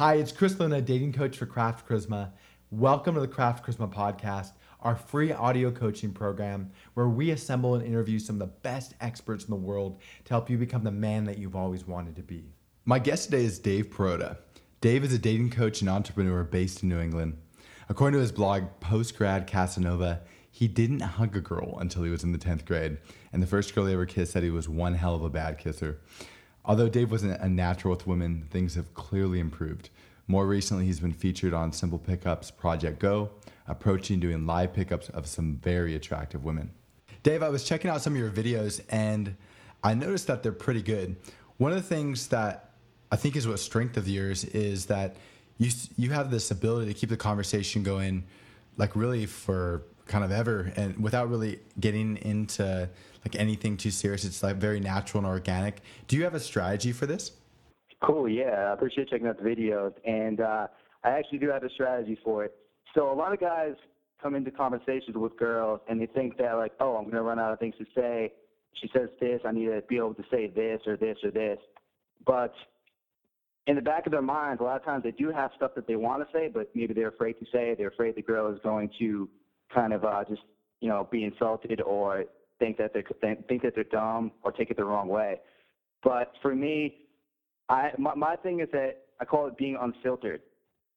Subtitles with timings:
[0.00, 2.30] Hi, it's Chris Luna, dating coach for Craft Charisma.
[2.70, 7.84] Welcome to the Craft Charisma podcast, our free audio coaching program where we assemble and
[7.84, 11.26] interview some of the best experts in the world to help you become the man
[11.26, 12.54] that you've always wanted to be.
[12.86, 14.38] My guest today is Dave Perrotta.
[14.80, 17.36] Dave is a dating coach and entrepreneur based in New England.
[17.90, 22.32] According to his blog, Postgrad Casanova, he didn't hug a girl until he was in
[22.32, 22.96] the 10th grade,
[23.34, 25.58] and the first girl he ever kissed said he was one hell of a bad
[25.58, 26.00] kisser.
[26.64, 29.90] Although Dave wasn't a natural with women, things have clearly improved.
[30.26, 33.30] More recently, he's been featured on Simple Pickups Project Go,
[33.66, 36.70] approaching doing live pickups of some very attractive women.
[37.22, 39.36] Dave, I was checking out some of your videos and
[39.82, 41.16] I noticed that they're pretty good.
[41.56, 42.70] One of the things that
[43.10, 45.16] I think is what strength of yours is that
[45.58, 48.24] you you have this ability to keep the conversation going,
[48.76, 52.88] like really for kind of ever, and without really getting into
[53.24, 54.24] like anything too serious.
[54.24, 55.82] It's like very natural and organic.
[56.08, 57.32] Do you have a strategy for this?
[58.02, 58.28] Cool.
[58.28, 60.66] Yeah, I appreciate checking out the videos, and uh,
[61.04, 62.54] I actually do have a strategy for it.
[62.94, 63.74] So a lot of guys
[64.20, 67.52] come into conversations with girls, and they think that like, oh, I'm gonna run out
[67.52, 68.32] of things to say.
[68.74, 71.58] She says this, I need to be able to say this or this or this,
[72.26, 72.54] but
[73.66, 75.86] in the back of their minds, a lot of times they do have stuff that
[75.86, 77.74] they want to say, but maybe they're afraid to say.
[77.76, 79.28] They're afraid the girl is going to
[79.74, 80.42] kind of uh, just
[80.80, 82.24] you know be insulted or
[82.58, 83.02] think that they
[83.48, 85.40] think that they're dumb or take it the wrong way.
[86.02, 86.96] But for me,
[87.68, 90.42] I my, my thing is that I call it being unfiltered,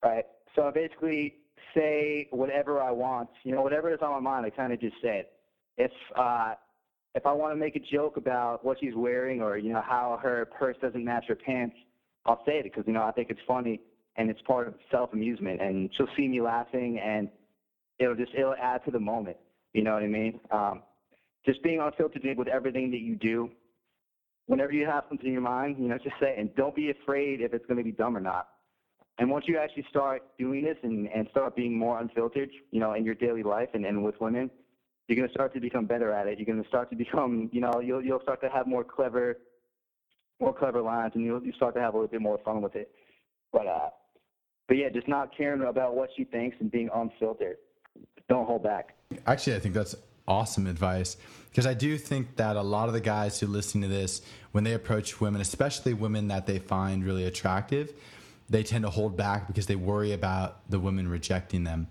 [0.04, 0.26] right?
[0.56, 1.36] So I basically
[1.74, 4.96] say whatever I want, you know, whatever is on my mind, I kind of just
[5.02, 5.32] say it.
[5.78, 6.54] If uh,
[7.16, 10.20] if I want to make a joke about what she's wearing or you know how
[10.22, 11.76] her purse doesn't match her pants,
[12.26, 13.80] I'll say it because you know I think it's funny
[14.16, 17.30] and it's part of self amusement, and she'll see me laughing and
[18.00, 19.38] it'll just it'll add to the moment.
[19.74, 20.40] You know what I mean?
[20.52, 20.84] Um,
[21.46, 23.50] just being unfiltered with everything that you do.
[24.46, 26.40] Whenever you have something in your mind, you know, just say it.
[26.40, 28.50] And don't be afraid if it's going to be dumb or not.
[29.20, 32.94] And once you actually start doing this and, and start being more unfiltered, you know,
[32.94, 34.50] in your daily life and, and with women,
[35.08, 36.40] you're going to start to become better at it.
[36.40, 39.38] You're going to start to become, you know, you'll, you'll start to have more clever,
[40.40, 42.76] more clever lines and you'll, you start to have a little bit more fun with
[42.76, 42.90] it.
[43.52, 43.90] But, uh,
[44.68, 47.58] but yeah, just not caring about what she thinks and being unfiltered.
[48.30, 48.96] Don't hold back.
[49.28, 49.96] Actually, I think that's
[50.28, 51.18] awesome advice
[51.50, 54.22] because I do think that a lot of the guys who listen to this,
[54.54, 57.94] when they approach women, especially women that they find really attractive,
[58.50, 61.88] they tend to hold back because they worry about the women rejecting them,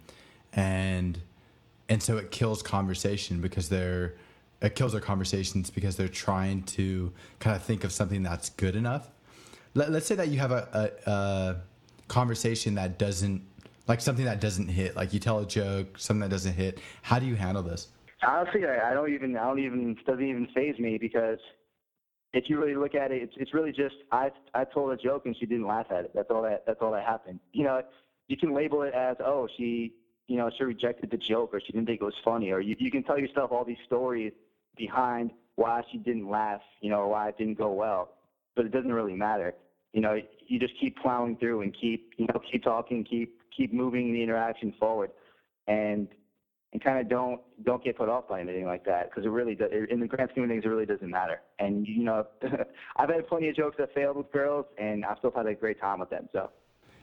[0.52, 1.18] and
[1.88, 4.14] and so it kills conversation because they're
[4.62, 8.76] it kills their conversations because they're trying to kind of think of something that's good
[8.76, 9.08] enough.
[9.74, 11.56] Let, us say that you have a, a, a
[12.06, 13.42] conversation that doesn't
[13.92, 17.18] like something that doesn't hit like you tell a joke something that doesn't hit how
[17.18, 17.88] do you handle this
[18.24, 21.38] Honestly, I, I don't even, I don't even, doesn't even faze me because
[22.32, 25.26] if you really look at it, it's, it's really just I, I told a joke
[25.26, 26.12] and she didn't laugh at it.
[26.14, 27.40] That's all that, that's all that happened.
[27.52, 27.82] You know,
[28.28, 29.92] you can label it as, oh, she,
[30.28, 32.76] you know, she rejected the joke or she didn't think it was funny, or you,
[32.78, 34.32] you can tell yourself all these stories
[34.76, 38.14] behind why she didn't laugh, you know, or why it didn't go well.
[38.54, 39.54] But it doesn't really matter.
[39.92, 43.72] You know, you just keep plowing through and keep, you know, keep talking, keep, keep
[43.72, 45.10] moving the interaction forward.
[45.68, 46.08] And
[46.72, 49.54] and kind of don't don't get put off by anything like that because it really
[49.54, 51.40] does, in the grand scheme of things it really doesn't matter.
[51.58, 52.26] And you know
[52.96, 55.80] i've had plenty of jokes that failed with girls and i've still had a great
[55.80, 56.50] time with them so.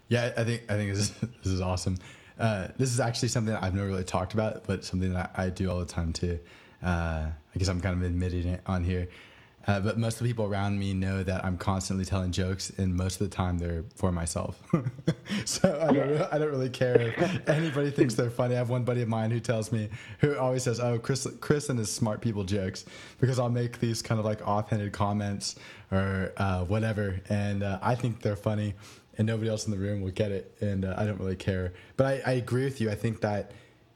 [0.07, 1.11] Yeah i think i think this is,
[1.43, 1.97] this is awesome.
[2.39, 5.69] Uh, this is actually something i've never really talked about but something that i, do
[5.69, 6.39] all the time too.
[6.81, 9.07] Uh, i guess i'm kind of admitting it on here
[9.69, 12.95] uh, but most of the people around me know that I'm constantly telling jokes, and
[12.95, 14.59] most of the time they're for myself.
[15.45, 18.55] so I don't, I don't really care if anybody thinks they're funny.
[18.55, 19.89] I have one buddy of mine who tells me,
[20.21, 22.85] who always says, "Oh, Chris, Chris and his smart people jokes,"
[23.19, 25.55] because I'll make these kind of like offhanded comments
[25.91, 28.73] or uh, whatever, and uh, I think they're funny,
[29.19, 31.73] and nobody else in the room will get it, and uh, I don't really care.
[31.95, 32.89] But I, I agree with you.
[32.89, 33.51] I think that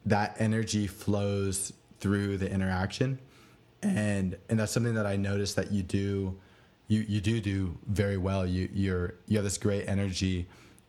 [0.05, 3.17] that energy flows through the interaction
[3.83, 6.35] and and that's something that I noticed that you do
[6.87, 8.45] you you do do very well.
[8.45, 10.47] You you're you have this great energy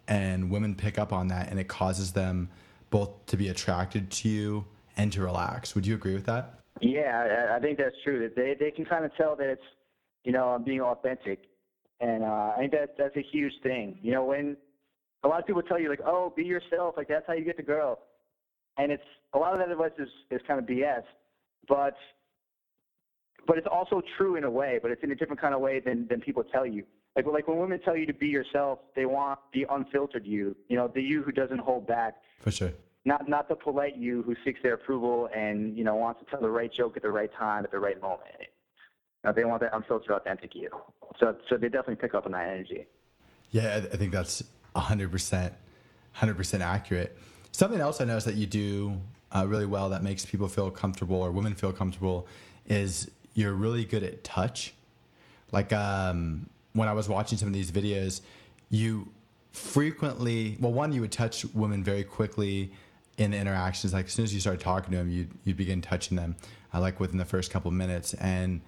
[0.09, 2.49] and women pick up on that and it causes them
[2.91, 4.65] both to be attracted to you
[4.97, 5.75] and to relax.
[5.75, 6.61] Would you agree with that?
[6.81, 8.21] Yeah I, think that's true.
[8.21, 9.63] That they they can kind of tell that it's
[10.25, 11.45] you know I'm being authentic.
[12.01, 13.99] And uh, I think that that's a huge thing.
[14.03, 14.57] You know when
[15.23, 16.95] a lot of people tell you like oh be yourself.
[16.97, 18.01] Like that's how you get the girl.
[18.77, 19.05] And it's
[19.35, 21.05] a lot of that advice is, is kind of BS
[21.69, 21.97] but
[23.47, 25.81] but it's also true in a way, but it's in a different kind of way
[25.81, 26.85] than than people tell you.
[27.17, 30.77] Like like when women tell you to be yourself, they want the unfiltered you, you
[30.77, 32.15] know, the you who doesn't hold back.
[32.41, 32.73] For sure.
[33.05, 36.41] Not not the polite you who seeks their approval and you know wants to tell
[36.41, 38.21] the right joke at the right time at the right moment.
[38.41, 40.71] You know, they want that unfiltered, authentic you.
[41.21, 42.87] So so they definitely pick up on that energy.
[43.51, 44.43] Yeah, I think that's
[44.75, 45.53] 100%,
[46.17, 47.17] 100% accurate.
[47.53, 49.01] Something else I noticed that you do
[49.31, 52.27] uh, really well that makes people feel comfortable or women feel comfortable
[52.67, 54.75] is you're really good at touch.
[55.53, 58.21] Like um, when I was watching some of these videos,
[58.71, 59.09] you
[59.53, 62.73] frequently, well, one, you would touch women very quickly
[63.19, 63.93] in the interactions.
[63.93, 66.37] Like as soon as you started talking to them, you'd, you'd begin touching them,
[66.73, 68.15] uh, like within the first couple minutes.
[68.15, 68.61] And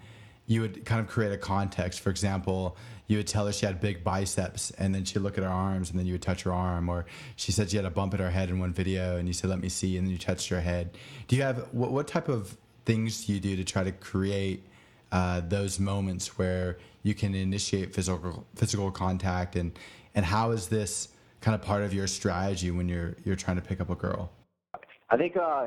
[0.46, 2.00] you would kind of create a context.
[2.00, 2.76] For example,
[3.08, 5.90] you would tell her she had big biceps, and then she'd look at her arms,
[5.90, 6.88] and then you would touch her arm.
[6.88, 9.34] Or she said she had a bump at her head in one video, and you
[9.34, 10.96] said, "Let me see," and then you touched her head.
[11.28, 12.56] Do you have what, what type of
[12.87, 14.65] things you do to try to create
[15.12, 19.79] uh, those moments where you can initiate physical physical contact, and
[20.15, 21.09] and how is this
[21.41, 24.31] kind of part of your strategy when you're you're trying to pick up a girl?
[25.11, 25.67] I think uh,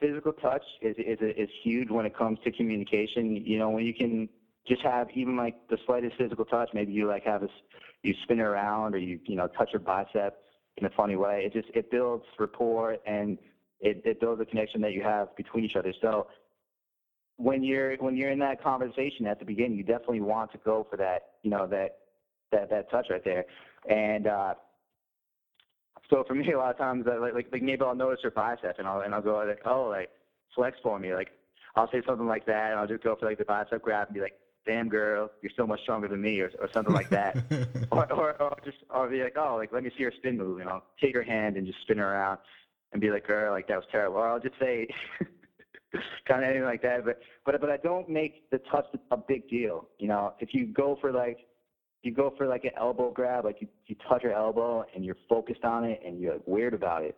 [0.00, 3.34] physical touch is is is huge when it comes to communication.
[3.36, 4.28] You know, when you can
[4.66, 7.48] just have even like the slightest physical touch, maybe you like have a
[8.02, 10.42] you spin around or you you know touch your bicep
[10.76, 11.42] in a funny way.
[11.44, 13.38] It just it builds rapport and
[13.80, 15.92] it, it builds a connection that you have between each other.
[16.00, 16.26] So
[17.38, 20.86] when you're when you're in that conversation at the beginning, you definitely want to go
[20.90, 21.98] for that you know that
[22.52, 23.44] that that touch right there.
[23.88, 24.54] And uh,
[26.10, 28.78] so for me, a lot of times, I, like, like maybe I'll notice her bicep,
[28.78, 30.10] and I'll and I'll go like, oh, like
[30.54, 31.30] flex for me, like
[31.76, 34.14] I'll say something like that, and I'll just go for like the bicep grab and
[34.14, 34.34] be like,
[34.66, 37.36] damn girl, you're so much stronger than me, or or something like that,
[37.92, 40.58] or, or or just I'll be like, oh, like let me see her spin move,
[40.58, 42.38] and I'll take her hand and just spin her around,
[42.92, 44.88] and be like, girl, like that was terrible, or I'll just say.
[46.26, 49.48] kind of anything like that, but but but I don't make the touch a big
[49.48, 49.88] deal.
[49.98, 51.38] You know, if you go for like
[52.02, 55.16] you go for like an elbow grab, like you, you touch your elbow and you're
[55.28, 57.16] focused on it and you're like weird about it,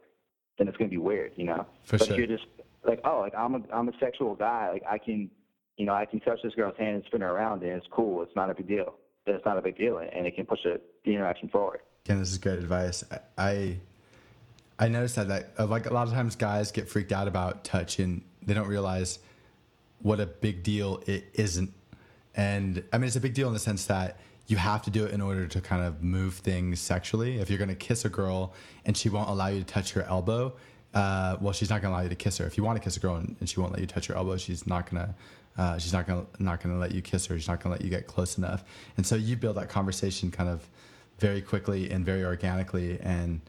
[0.58, 1.66] then it's gonna be weird, you know.
[1.84, 2.14] For but sure.
[2.14, 2.48] if you're just
[2.84, 5.30] like, oh, like I'm a I'm a sexual guy, like I can,
[5.76, 8.22] you know, I can touch this girl's hand and spin her around and it's cool.
[8.22, 8.94] It's not a big deal.
[9.26, 11.80] Then it's not a big deal and it can push the, the interaction forward.
[12.04, 13.04] Ken, this is great advice.
[13.36, 13.78] I
[14.78, 17.98] I noticed that that like a lot of times guys get freaked out about touch
[17.98, 19.18] and they don't realize
[20.02, 21.72] what a big deal it isn't.
[22.34, 25.04] And I mean, it's a big deal in the sense that you have to do
[25.04, 27.38] it in order to kind of move things sexually.
[27.38, 28.52] If you're going to kiss a girl
[28.84, 30.54] and she won't allow you to touch her elbow,
[30.94, 32.46] uh, well, she's not going to allow you to kiss her.
[32.46, 34.14] If you want to kiss a girl and, and she won't let you touch her
[34.14, 35.14] elbow, she's not going to.
[35.58, 37.36] Uh, she's not gonna not gonna let you kiss her.
[37.36, 38.64] She's not gonna let you get close enough.
[38.96, 40.66] And so you build that conversation kind of
[41.18, 42.98] very quickly and very organically.
[43.02, 43.40] And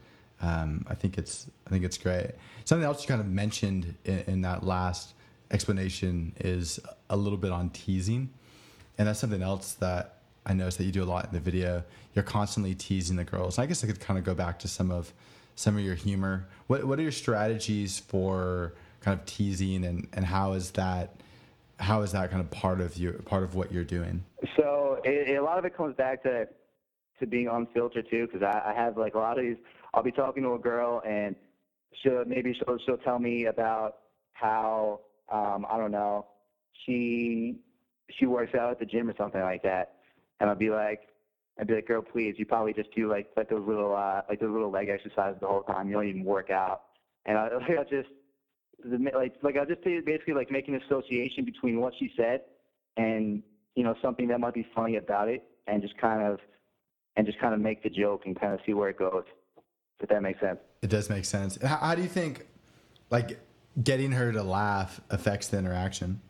[0.42, 2.32] um, I think it's I think it's great.
[2.64, 5.14] Something else you kind of mentioned in, in that last
[5.50, 6.80] explanation is
[7.10, 8.30] a little bit on teasing,
[8.98, 11.84] and that's something else that I noticed that you do a lot in the video.
[12.14, 13.58] You're constantly teasing the girls.
[13.58, 15.12] I guess I could kind of go back to some of
[15.54, 16.46] some of your humor.
[16.66, 21.20] What what are your strategies for kind of teasing, and and how is that
[21.78, 24.24] how is that kind of part of your part of what you're doing?
[24.56, 26.48] So it, a lot of it comes back to
[27.20, 29.56] to being unfiltered too, because I, I have like a lot of these.
[29.94, 31.36] I'll be talking to a girl and
[32.02, 33.96] she'll maybe she'll she'll tell me about
[34.32, 35.00] how
[35.30, 36.26] um, I don't know
[36.84, 37.56] she
[38.18, 39.94] she works out at the gym or something like that,
[40.40, 41.08] and I'll be like,
[41.58, 44.40] I'd be like, girl, please, you probably just do like like those little uh, like
[44.40, 45.88] those little leg exercises the whole time.
[45.88, 46.82] You don't even work out,
[47.26, 48.08] and I, like, I'll just
[49.14, 52.42] like like I'll just basically like make an association between what she said
[52.96, 53.42] and
[53.74, 56.38] you know something that might be funny about it, and just kind of
[57.16, 59.24] and just kind of make the joke and kind of see where it goes.
[60.02, 60.58] If that makes sense.
[60.82, 61.58] It does make sense.
[61.62, 62.46] How, how do you think,
[63.10, 63.38] like,
[63.82, 66.20] getting her to laugh affects the interaction?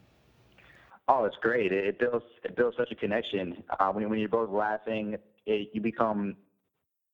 [1.08, 1.72] Oh, it's great.
[1.72, 3.62] It, it builds it builds such a connection.
[3.80, 5.16] Uh, when when you're both laughing,
[5.46, 6.36] it, you become,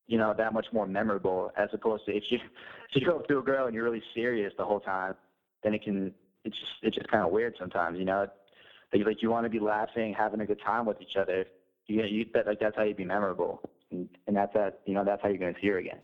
[0.06, 1.50] you know, that much more memorable.
[1.56, 2.38] As opposed to if you
[2.90, 5.14] if you go up to a girl and you're really serious the whole time,
[5.62, 6.12] then it can
[6.44, 7.98] it's just it's just kind of weird sometimes.
[7.98, 8.26] You know,
[8.92, 11.46] like, like you want to be laughing, having a good time with each other.
[11.86, 15.04] You you that like that's how you be memorable, and, and that's that you know
[15.04, 16.00] that's how you're going to see her again.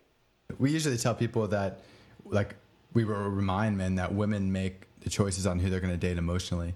[0.59, 1.81] We usually tell people that,
[2.25, 2.55] like,
[2.93, 6.17] we will remind men that women make the choices on who they're going to date
[6.17, 6.75] emotionally,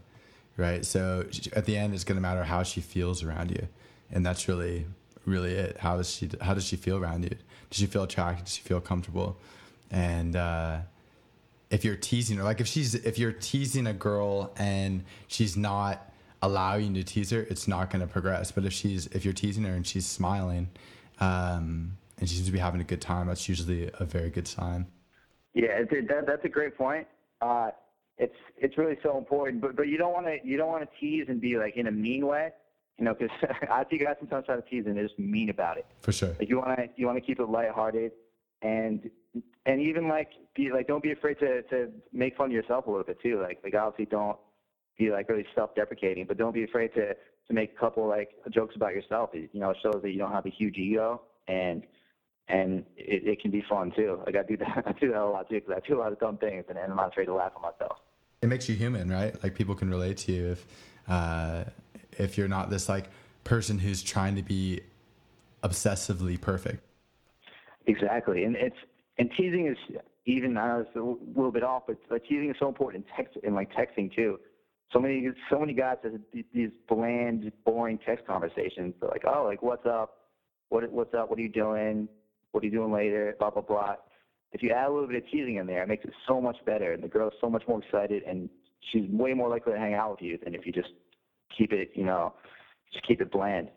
[0.57, 0.85] right?
[0.85, 3.69] So at the end, it's going to matter how she feels around you,
[4.11, 4.87] and that's really,
[5.25, 5.79] really it.
[5.79, 7.37] How does she How does she feel around you?
[7.71, 8.45] Does she feel attracted?
[8.45, 9.39] Does she feel comfortable?
[9.91, 10.79] And uh,
[11.71, 16.13] if you're teasing her, like if she's if you're teasing a girl and she's not
[16.43, 18.51] allowing you to tease her, it's not going to progress.
[18.51, 20.69] But if she's if you're teasing her and she's smiling,
[21.21, 24.49] um, and she seems to be having a good time, that's usually a very good
[24.49, 24.87] sign.
[25.55, 27.07] Yeah, that, that's a great point.
[27.41, 27.71] Uh,
[28.19, 31.01] it's it's really so important, but but you don't want to you don't want to
[31.01, 32.51] tease and be like in a mean way,
[32.99, 33.31] you know, because
[33.71, 35.87] I think guys sometimes try to tease and they're just mean about it.
[36.01, 36.35] For sure.
[36.39, 38.13] Like you want to you want to keep it lighthearted,
[38.63, 39.09] and
[39.67, 42.91] and even like be like don't be afraid to to make fun of yourself a
[42.91, 43.41] little bit too.
[43.41, 44.37] Like like obviously don't
[44.99, 48.75] be like really self-deprecating, but don't be afraid to to make a couple like jokes
[48.75, 49.31] about yourself.
[49.33, 51.85] You know, it shows that you don't have a huge ego and
[52.49, 54.21] and it, it can be fun too.
[54.26, 56.12] Like I do that, I do that a lot too because I do a lot
[56.12, 57.99] of dumb things, and, and I'm not afraid to laugh at myself.
[58.43, 59.40] It makes you human, right?
[59.43, 60.67] Like people can relate to you if
[61.09, 61.64] uh,
[62.12, 63.07] if you're not this like
[63.45, 64.81] person who's trying to be
[65.62, 66.85] obsessively perfect.
[67.87, 68.76] Exactly, and it's
[69.19, 72.69] and teasing is even I it's a little bit off, but, but teasing is so
[72.69, 74.38] important in text in like texting too.
[74.93, 76.12] So many so many guys have
[76.55, 78.95] these bland, boring text conversations.
[79.00, 80.19] They're like, oh, like what's up?
[80.69, 81.31] What what's up?
[81.31, 82.09] What are you doing?
[82.59, 83.37] What are you doing later?
[83.38, 83.95] Blah blah blah.
[84.50, 86.57] If you add a little bit of teasing in there, it makes it so much
[86.67, 88.50] better, and the girl's so much more excited, and
[88.91, 90.88] she's way more likely to hang out with you than if you just
[91.57, 92.35] keep it, you know,
[92.93, 93.69] just keep it bland.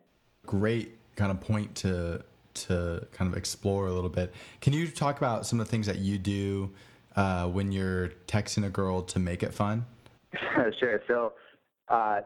[0.47, 2.23] Great kind of point to
[2.55, 4.33] to kind of explore a little bit.
[4.61, 6.71] Can you talk about some of the things that you do
[7.15, 9.85] uh, when you're texting a girl to make it fun?
[10.79, 11.03] sure.
[11.07, 11.33] So,
[11.87, 12.21] uh,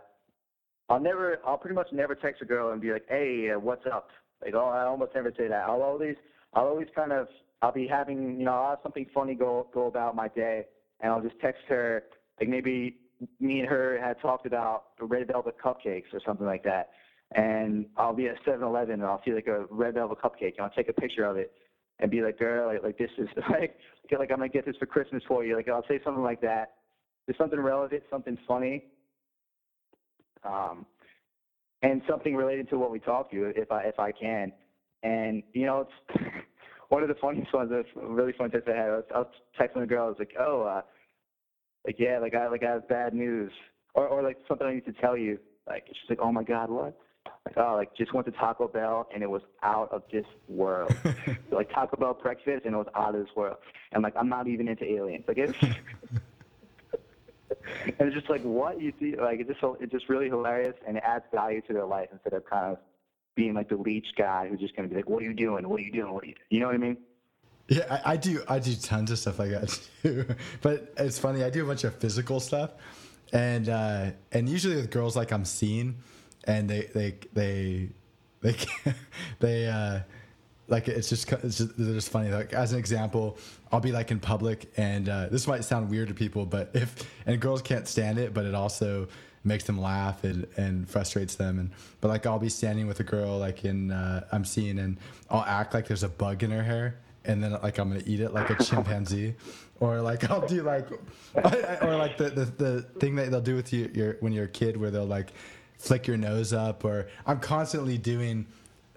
[0.87, 3.85] I'll never, I'll pretty much never text a girl and be like, "Hey, uh, what's
[3.85, 4.07] up?"
[4.41, 5.67] Like, oh, I almost never say that.
[5.67, 6.15] I'll always,
[6.55, 7.27] I'll always kind of,
[7.61, 10.65] I'll be having, you know, I'll have something funny go go about my day,
[11.01, 12.03] and I'll just text her.
[12.39, 12.97] Like maybe
[13.39, 16.89] me and her had talked about red velvet cupcakes or something like that
[17.33, 20.69] and I'll be at 7-Eleven and I'll see like a red velvet cupcake and I'll
[20.69, 21.53] take a picture of it
[21.99, 23.77] and be like, girl, like, like this is like,
[24.17, 25.55] like I'm gonna get this for Christmas for you.
[25.55, 26.73] Like I'll say something like that.
[27.25, 28.85] There's something relevant, something funny,
[30.43, 30.85] um,
[31.81, 34.51] and something related to what we talked to, if I if I can.
[35.05, 36.23] And you know, it's
[36.89, 37.69] one of the funniest ones.
[37.71, 38.89] That's really fun text I had.
[38.89, 39.27] I was, I was
[39.59, 40.05] texting a girl.
[40.05, 40.81] I was like, oh, uh,
[41.85, 43.51] like yeah, like I like I have bad news,
[43.93, 45.37] or or like something I need to tell you.
[45.67, 46.97] Like she's like, oh my god, what?
[47.45, 50.95] Like, oh, like just went to Taco Bell and it was out of this world.
[51.03, 51.11] so,
[51.51, 53.57] like Taco Bell breakfast and it was out of this world.
[53.91, 55.25] And like I'm not even into aliens.
[55.27, 55.77] Like it's and
[57.99, 59.15] it's just like what you see.
[59.15, 62.33] Like it's just it's just really hilarious and it adds value to their life instead
[62.33, 62.79] of kind of
[63.35, 65.67] being like the leech guy who's just gonna be like, what are you doing?
[65.67, 66.13] What are you doing?
[66.13, 66.33] What are you?
[66.33, 66.45] Doing?
[66.49, 66.97] You know what I mean?
[67.67, 68.43] Yeah, I, I do.
[68.47, 70.25] I do tons of stuff like that too.
[70.61, 71.43] But it's funny.
[71.43, 72.71] I do a bunch of physical stuff,
[73.33, 75.95] and uh, and usually with girls, like I'm seeing
[76.45, 77.89] and they they they
[78.41, 78.55] they
[79.39, 79.99] they uh
[80.67, 82.29] like it's just it's just, they're just funny.
[82.29, 83.37] Like as an example,
[83.71, 87.07] I'll be like in public, and uh, this might sound weird to people, but if
[87.27, 89.07] and girls can't stand it, but it also
[89.45, 91.59] makes them laugh and, and frustrates them.
[91.59, 91.71] And
[92.01, 94.97] but like I'll be standing with a girl like in uh, I'm seeing, and
[95.29, 98.19] I'll act like there's a bug in her hair, and then like I'm gonna eat
[98.19, 99.35] it like a chimpanzee,
[99.79, 100.89] or like I'll do like,
[101.35, 104.49] or like the, the the thing that they'll do with you your when you're a
[104.49, 105.31] kid where they'll like
[105.77, 108.47] flick your nose up or I'm constantly doing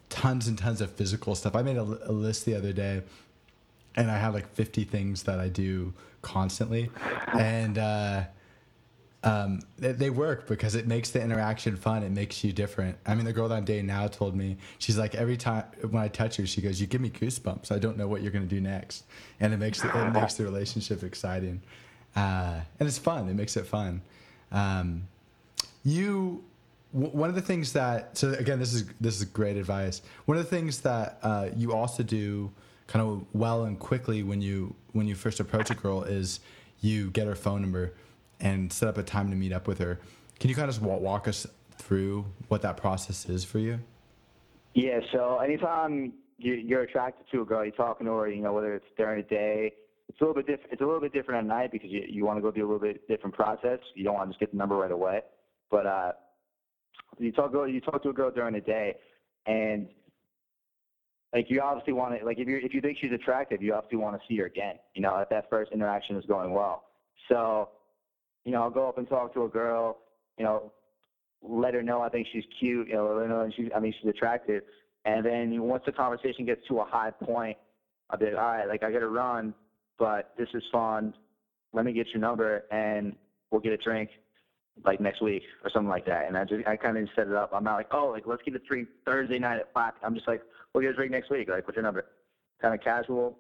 [0.09, 1.55] tons and tons of physical stuff.
[1.55, 3.03] I made a, a list the other day
[3.97, 6.91] and I have like 50 things that I do constantly.
[7.37, 8.23] And, uh,
[9.25, 12.05] um, they, they, work because it makes the interaction fun.
[12.05, 12.97] It makes you different.
[13.05, 16.01] I mean, the girl that I'm dating now told me she's like every time when
[16.01, 17.73] I touch her, she goes, "You give me goosebumps.
[17.73, 19.05] I don't know what you're going to do next,"
[19.41, 21.61] and it makes the, it makes the relationship exciting,
[22.15, 23.29] uh, and it's fun.
[23.29, 24.03] It makes it fun.
[24.53, 25.09] Um,
[25.85, 26.45] you
[26.93, 30.43] one of the things that so again this is this is great advice one of
[30.43, 32.51] the things that uh, you also do
[32.87, 36.41] kind of well and quickly when you when you first approach a girl is
[36.81, 37.93] you get her phone number
[38.41, 39.99] and set up a time to meet up with her
[40.39, 41.47] can you kind of just walk, us
[41.79, 43.79] through what that process is for you
[44.75, 48.75] yeah so anytime you're attracted to a girl you're talking to her you know whether
[48.75, 49.73] it's during the day
[50.09, 52.25] it's a little bit different it's a little bit different at night because you, you
[52.25, 54.51] want to go do a little bit different process you don't want to just get
[54.51, 55.21] the number right away
[55.71, 56.13] but uh
[57.19, 58.97] you talk you talk to a girl during the day,
[59.47, 59.89] and
[61.33, 63.99] like you obviously want to like if you if you think she's attractive, you obviously
[63.99, 64.77] want to see her again.
[64.95, 66.85] You know, if that first interaction is going well.
[67.29, 67.71] So,
[68.49, 69.99] you know, I'll go up and talk to a girl.
[70.39, 70.73] You know,
[71.43, 72.89] let her know I think she's cute.
[72.89, 74.63] You know, let her know she's I mean she's attractive.
[75.05, 77.59] And then once the conversation gets to a high point,
[78.09, 79.53] I'll be like, all right, like I got to run,
[79.99, 81.13] but this is fun.
[81.75, 83.15] Let me get your number and
[83.51, 84.09] we'll get a drink
[84.83, 86.27] like next week or something like that.
[86.27, 87.51] And I just I kind of set it up.
[87.53, 89.93] I'm not like, oh, like let's get a free Thursday night at five.
[90.03, 90.41] I'm just like,
[90.73, 91.51] we'll get a drink next week.
[91.51, 92.07] Like, what's your number?
[92.63, 93.37] Kind of casual.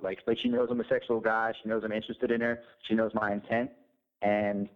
[0.00, 1.52] Like, like she knows I'm a sexual guy.
[1.60, 2.60] She knows I'm interested in her.
[2.86, 3.70] She knows my intent,
[4.22, 4.68] and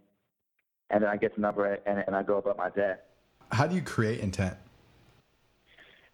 [0.91, 2.95] and then I get the number and, and I go about my day.
[3.53, 4.57] How do you create intent?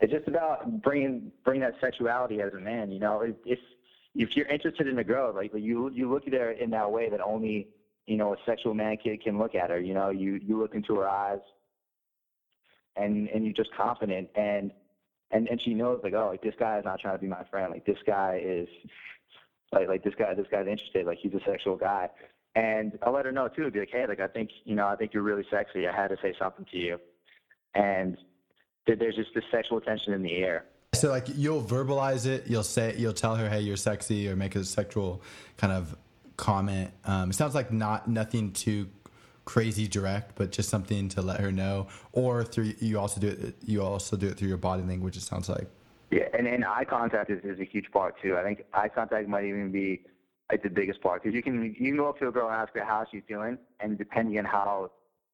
[0.01, 2.91] It's just about bringing bringing that sexuality as a man.
[2.91, 3.59] You know, if
[4.15, 7.09] if you're interested in a girl, like you you look at her in that way
[7.11, 7.69] that only
[8.07, 9.81] you know, a sexual man kid can look at her.
[9.81, 11.41] You know, you you look into her eyes,
[12.95, 14.71] and and you're just confident, and
[15.33, 17.45] and and she knows like, oh, like this guy is not trying to be my
[17.51, 17.73] friend.
[17.73, 18.69] Like this guy is,
[19.73, 21.05] like like this guy this guy's interested.
[21.05, 22.09] Like he's a sexual guy,
[22.57, 23.71] and I'll let her know too.
[23.71, 25.87] Be like, hey, like I think you know, I think you're really sexy.
[25.87, 26.99] I had to say something to you,
[27.75, 28.17] and
[28.87, 30.65] there's just this sexual tension in the air.
[30.95, 34.57] So like you'll verbalize it, you'll say, you'll tell her, hey, you're sexy, or make
[34.57, 35.23] a sexual
[35.59, 35.95] kind of
[36.39, 36.91] comment.
[37.05, 38.89] Um, it sounds like not nothing too
[39.45, 41.89] crazy direct, but just something to let her know.
[42.13, 45.19] Or through you also do it, you also do it through your body language.
[45.19, 45.69] It sounds like.
[46.11, 48.39] Yeah, and, and eye contact is, is a huge part too.
[48.39, 50.03] I think eye contact might even be
[50.51, 52.57] like the biggest part because you can you can go up to a girl and
[52.57, 54.91] ask her how she's doing, and depending on how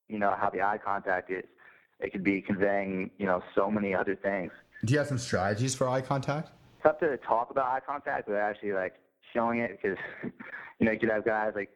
[0.08, 1.44] you know how the eye contact is,
[2.00, 4.52] it could be conveying you know so many other things.
[4.84, 6.48] Do you have some strategies for eye contact?
[6.76, 8.94] It's tough to talk about eye contact without actually like
[9.32, 9.98] showing it because
[10.78, 11.70] you know you could have guys like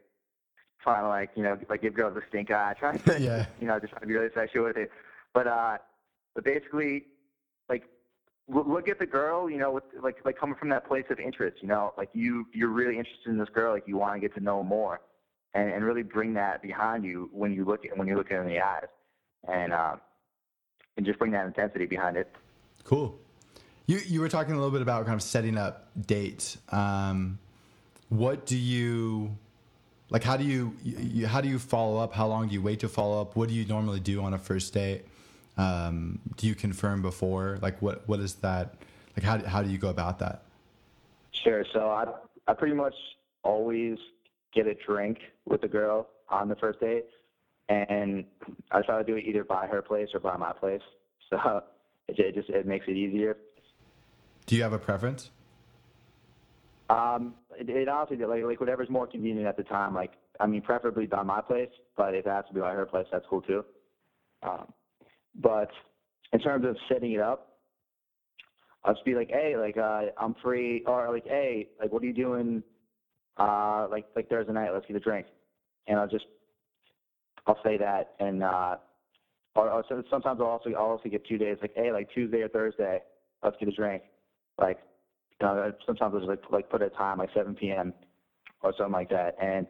[0.83, 3.47] trying to like you know like give girls a stink eye, trying to Yeah.
[3.61, 4.91] you know just trying to be really sexual with it.
[5.35, 5.77] But uh,
[6.35, 7.05] but basically,
[7.69, 7.85] like
[8.49, 11.59] look at the girl, you know, with like like coming from that place of interest,
[11.61, 14.35] you know, like you you're really interested in this girl, like you want to get
[14.35, 15.01] to know more,
[15.55, 18.41] and and really bring that behind you when you look at when you look her
[18.43, 18.87] in the eyes,
[19.49, 19.97] and uh,
[20.97, 22.33] and just bring that intensity behind it.
[22.85, 23.19] Cool.
[23.87, 26.59] You you were talking a little bit about kind of setting up dates.
[26.71, 27.39] Um,
[28.09, 29.37] what do you
[30.11, 30.23] like?
[30.23, 32.13] How do you you- how do you follow up?
[32.13, 33.35] How long do you wait to follow up?
[33.35, 35.05] What do you normally do on a first date?
[35.57, 37.59] Um, do you confirm before?
[37.63, 38.75] Like what what is that?
[39.17, 40.43] Like how how do you go about that?
[41.33, 41.65] Sure.
[41.73, 42.07] So I
[42.47, 42.95] I pretty much
[43.43, 43.99] always
[44.55, 47.07] get a drink with the girl on the first date,
[47.69, 48.25] and
[48.71, 50.83] I try to do it either by her place or by my place.
[51.29, 51.61] So
[52.07, 53.37] it, it just it makes it easier.
[54.47, 55.31] Do you have a preference?
[56.89, 59.93] Um, it, it honestly like like whatever's more convenient at the time.
[59.93, 62.87] Like I mean, preferably by my place, but if it has to be by her
[62.87, 63.65] place, that's cool too.
[64.45, 64.73] Um,
[65.41, 65.71] but
[66.33, 67.59] in terms of setting it up,
[68.85, 72.07] I'll just be like, hey, like uh, I'm free, or like, hey, like what are
[72.07, 72.63] you doing?
[73.37, 75.27] Uh, like like Thursday night, let's get a drink,
[75.87, 76.27] and I'll just
[77.47, 78.77] I'll say that, and uh,
[79.55, 82.49] or, or sometimes I'll also I'll also get two days, like hey, like Tuesday or
[82.49, 83.01] Thursday,
[83.43, 84.03] let's get a drink,
[84.59, 84.79] like
[85.41, 87.93] you know, sometimes I'll just like like put a time like 7 p.m.
[88.63, 89.67] or something like that, and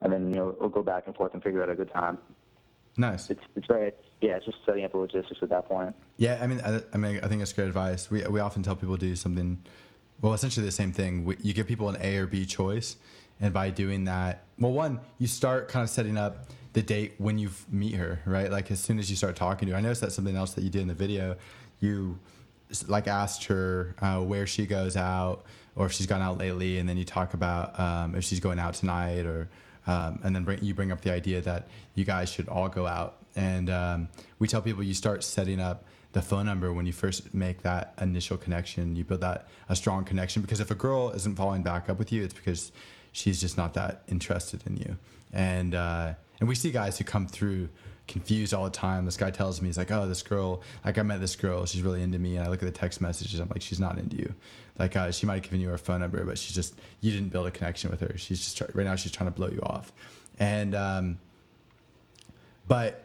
[0.00, 2.18] and then you know we'll go back and forth and figure out a good time.
[2.96, 3.30] Nice.
[3.30, 5.94] It's it's very yeah, it's just setting up the logistics at that point.
[6.18, 8.10] Yeah, I mean, I, I mean, I think it's great advice.
[8.10, 9.62] We we often tell people to do something,
[10.20, 11.24] well, essentially the same thing.
[11.24, 12.96] We, you give people an A or B choice,
[13.40, 17.38] and by doing that, well, one, you start kind of setting up the date when
[17.38, 18.50] you meet her, right?
[18.50, 19.78] Like as soon as you start talking to her.
[19.78, 21.36] I noticed that's something else that you did in the video.
[21.80, 22.18] You
[22.86, 26.88] like asked her uh, where she goes out, or if she's gone out lately, and
[26.88, 29.48] then you talk about um, if she's going out tonight, or
[29.86, 32.86] um, and then bring, you bring up the idea that you guys should all go
[32.86, 33.16] out.
[33.36, 37.32] And um, we tell people you start setting up the phone number when you first
[37.32, 38.96] make that initial connection.
[38.96, 42.12] You build that a strong connection because if a girl isn't following back up with
[42.12, 42.72] you, it's because
[43.12, 44.96] she's just not that interested in you.
[45.32, 47.68] And uh, and we see guys who come through
[48.10, 49.06] confused all the time.
[49.06, 51.82] This guy tells me he's like, "Oh, this girl, like I met this girl, she's
[51.82, 54.16] really into me." And I look at the text messages, I'm like, "She's not into
[54.16, 54.34] you.
[54.78, 57.30] Like uh, she might have given you her phone number, but she's just you didn't
[57.30, 58.18] build a connection with her.
[58.18, 59.92] She's just right now she's trying to blow you off."
[60.38, 61.18] And um,
[62.68, 63.04] but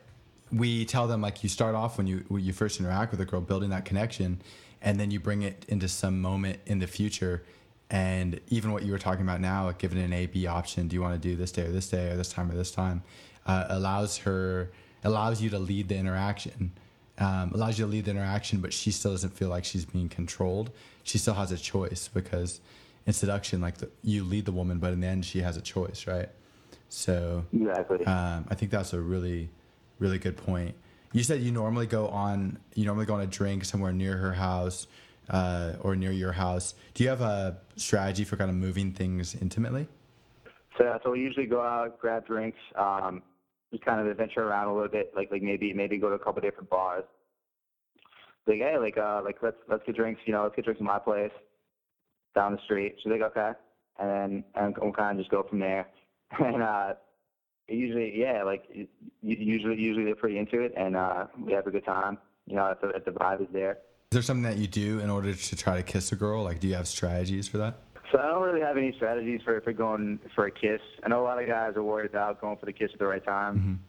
[0.52, 3.26] we tell them like you start off when you when you first interact with a
[3.26, 4.42] girl, building that connection,
[4.82, 7.44] and then you bring it into some moment in the future.
[7.90, 10.96] And even what you were talking about now, like giving an A B option, do
[10.96, 13.04] you want to do this day or this day or this time or this time,
[13.46, 14.72] uh, allows her
[15.06, 16.72] allows you to lead the interaction,
[17.20, 20.10] um, allows you to lead the interaction, but she still doesn't feel like she's being
[20.10, 20.72] controlled.
[21.04, 22.60] She still has a choice because
[23.06, 25.62] in seduction, like the, you lead the woman, but in the end, she has a
[25.62, 26.30] choice, right?
[26.90, 28.06] So Exactly.
[28.06, 29.50] um, I think that's a really,
[30.00, 30.76] really good point.
[31.14, 34.34] You said you normally go on you normally go on a drink somewhere near her
[34.34, 34.88] house
[35.30, 36.74] uh, or near your house.
[36.94, 39.88] Do you have a strategy for kind of moving things intimately?
[40.78, 43.22] So, so we usually go out, grab drinks, um,
[43.72, 46.20] just kind of adventure around a little bit, like like maybe maybe go to a
[46.20, 47.04] couple different bars.
[48.48, 50.86] Like hey, like uh, like let's let's get drinks, you know, let's get drinks in
[50.86, 51.32] my place,
[52.36, 52.96] down the street.
[53.02, 53.52] She's like okay,
[54.00, 55.88] and then and we'll kind of just go from there.
[56.40, 56.96] And uh,
[57.68, 58.66] usually, yeah, like
[59.22, 62.18] usually usually they're pretty into it, and uh, we have a good time.
[62.46, 63.80] You know, if the, if the vibe is there.
[64.12, 66.44] Is there something that you do in order to try to kiss a girl?
[66.44, 67.80] Like, do you have strategies for that?
[68.16, 70.80] So I don't really have any strategies for for going for a kiss.
[71.04, 73.06] I know a lot of guys are worried about going for the kiss at the
[73.06, 73.82] right time,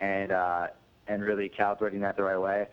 [0.00, 0.68] and uh,
[1.06, 2.66] and really calibrating that the right way.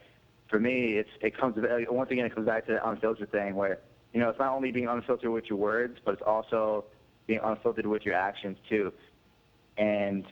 [0.49, 3.55] For me, it's it comes uh, once again it comes back to the unfiltered thing
[3.55, 3.79] where
[4.13, 6.85] you know it's not only being unfiltered with your words, but it's also
[7.27, 8.93] being unfiltered with your actions too.
[9.77, 10.23] And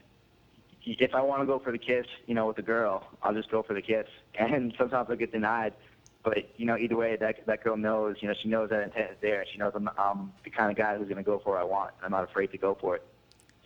[0.85, 3.51] if I want to go for the kiss, you know, with a girl, I'll just
[3.51, 4.07] go for the kiss.
[4.39, 5.73] And sometimes I'll get denied.
[6.23, 9.11] But, you know, either way, that, that girl knows, you know, she knows that intent
[9.11, 9.45] is there.
[9.51, 11.63] She knows I'm, I'm the kind of guy who's going to go for what I
[11.63, 11.91] want.
[12.03, 13.05] I'm not afraid to go for it.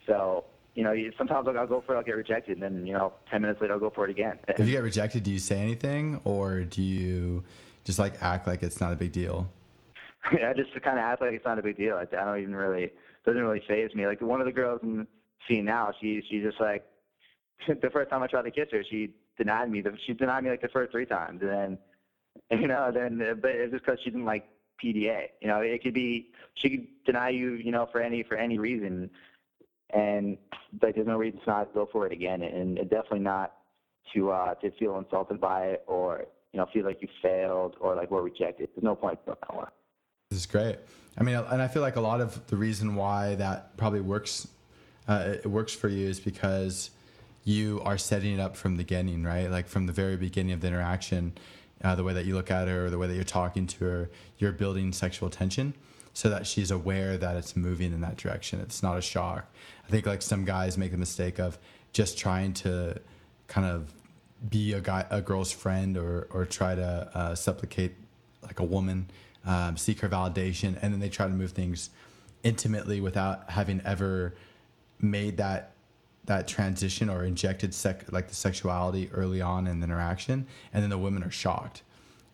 [0.05, 2.85] So, you know, you- sometimes I'll, I'll go for it, I'll get rejected, and then,
[2.85, 4.37] you know, 10 minutes later I'll go for it again.
[4.47, 7.43] If you get rejected, do you say anything, or do you
[7.85, 9.49] Just like act like it's not a big deal.
[10.31, 11.95] Yeah, just to kind of act like it's not a big deal.
[11.97, 12.91] I, I don't even really
[13.25, 14.07] doesn't really faze me.
[14.07, 15.05] Like one of the girls in
[15.49, 16.85] scene now, she she just like
[17.67, 19.81] the first time I tried to kiss her, she denied me.
[19.81, 21.77] The, she denied me like the first three times, and then
[22.61, 24.47] you know then but it's just because she didn't like
[24.83, 25.27] PDA.
[25.41, 28.59] You know, it could be she could deny you, you know, for any for any
[28.59, 29.09] reason,
[29.91, 30.37] and
[30.81, 33.53] like there's no reason to not go for it again, and definitely not
[34.13, 37.95] to uh to feel insulted by it or you know feel like you failed or
[37.95, 38.69] like were rejected.
[38.75, 39.19] There's no point.
[40.29, 40.77] This is great.
[41.17, 44.47] I mean, and I feel like a lot of the reason why that probably works,
[45.07, 46.89] uh, it works for you is because
[47.43, 49.49] you are setting it up from the beginning, right?
[49.49, 51.33] Like from the very beginning of the interaction,
[51.83, 53.85] uh, the way that you look at her, or the way that you're talking to
[53.85, 55.73] her, you're building sexual tension
[56.13, 58.59] so that she's aware that it's moving in that direction.
[58.61, 59.51] It's not a shock.
[59.87, 61.57] I think like some guys make the mistake of
[61.91, 63.01] just trying to
[63.47, 63.93] kind of
[64.49, 67.95] be a guy, a girl's friend, or or try to uh, supplicate
[68.41, 69.09] like a woman,
[69.45, 71.89] um, seek her validation, and then they try to move things
[72.43, 74.35] intimately without having ever
[74.99, 75.72] made that
[76.25, 80.89] that transition or injected sec like the sexuality early on in the interaction, and then
[80.89, 81.83] the women are shocked,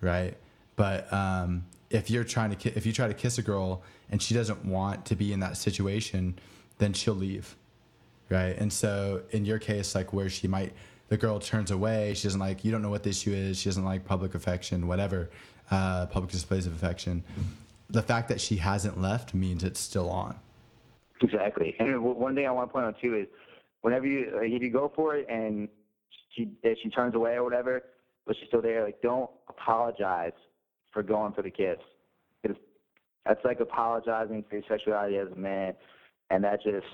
[0.02, 0.36] right?
[0.75, 4.21] But um, if you're trying to ki- if you try to kiss a girl and
[4.21, 6.38] she doesn't want to be in that situation,
[6.78, 7.56] then she'll leave,
[8.30, 8.56] right?
[8.58, 10.73] And so in your case, like where she might
[11.10, 13.69] the girl turns away, she doesn't like you don't know what the issue is, she
[13.69, 15.30] doesn't like public affection, whatever,
[15.71, 17.23] uh, public displays of affection.
[17.89, 20.36] The fact that she hasn't left means it's still on.
[21.21, 21.75] Exactly.
[21.80, 23.28] And one thing I want to point out too is
[23.82, 25.68] whenever you like, if you go for it and
[26.36, 27.84] she if she turns away or whatever,
[28.26, 30.34] but she's still there, like don't apologize
[30.92, 31.78] for going for the kiss.
[32.44, 32.58] It's,
[33.26, 35.74] that's like apologizing for your sexuality as a man,
[36.30, 36.86] and that just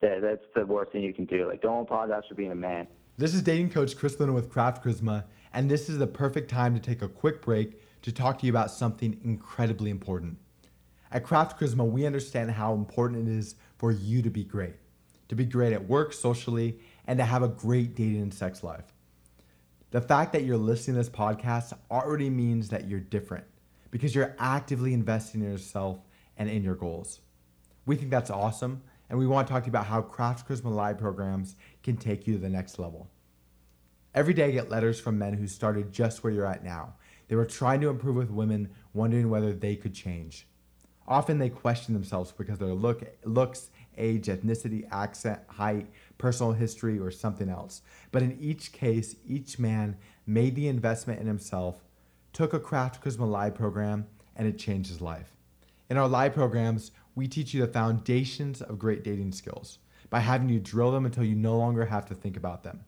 [0.00, 1.46] that, that's the worst thing you can do.
[1.46, 2.86] Like don't apologize for being a man.
[3.16, 6.74] This is dating coach Chris Luna with Craft Charisma, and this is the perfect time
[6.74, 10.38] to take a quick break to talk to you about something incredibly important.
[11.12, 14.76] At Craft Charisma, we understand how important it is for you to be great
[15.30, 18.92] to be great at work, socially, and to have a great dating and sex life.
[19.92, 23.44] The fact that you're listening to this podcast already means that you're different
[23.92, 26.00] because you're actively investing in yourself
[26.36, 27.20] and in your goals.
[27.86, 30.74] We think that's awesome, and we want to talk to you about how Craft Charisma
[30.74, 33.08] Live programs can take you to the next level.
[34.12, 36.94] Every day I get letters from men who started just where you're at now.
[37.28, 40.48] They were trying to improve with women, wondering whether they could change.
[41.06, 45.86] Often they question themselves because their look, looks age, ethnicity, accent, height,
[46.18, 47.82] personal history, or something else.
[48.12, 51.84] But in each case, each man made the investment in himself,
[52.32, 55.36] took a Craft Charisma Live program, and it changed his life.
[55.88, 60.48] In our live programs, we teach you the foundations of great dating skills by having
[60.48, 62.84] you drill them until you no longer have to think about them.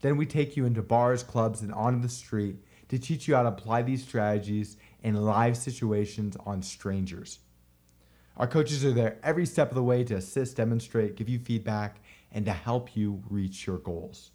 [0.00, 2.56] Then we take you into bars, clubs, and onto the street
[2.88, 7.40] to teach you how to apply these strategies in live situations on strangers.
[8.38, 12.00] Our coaches are there every step of the way to assist, demonstrate, give you feedback,
[12.30, 14.30] and to help you reach your goals.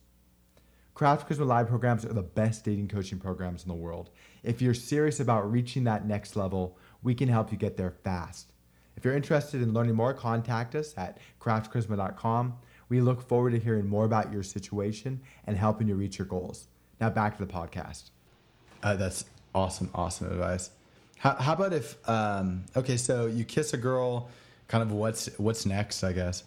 [0.94, 4.10] Craft Charisma Live programs are the best dating coaching programs in the world.
[4.44, 8.52] If you're serious about reaching that next level, we can help you get there fast.
[8.98, 12.58] If you're interested in learning more, contact us at craftcharisma.com.
[12.90, 16.68] We look forward to hearing more about your situation and helping you reach your goals.
[17.00, 18.12] Now back to the podcast.
[18.84, 20.72] Uh, that's awesome, awesome advice.
[21.18, 24.30] How, how about if um, okay, so you kiss a girl,
[24.68, 26.44] kind of what's what's next, I guess.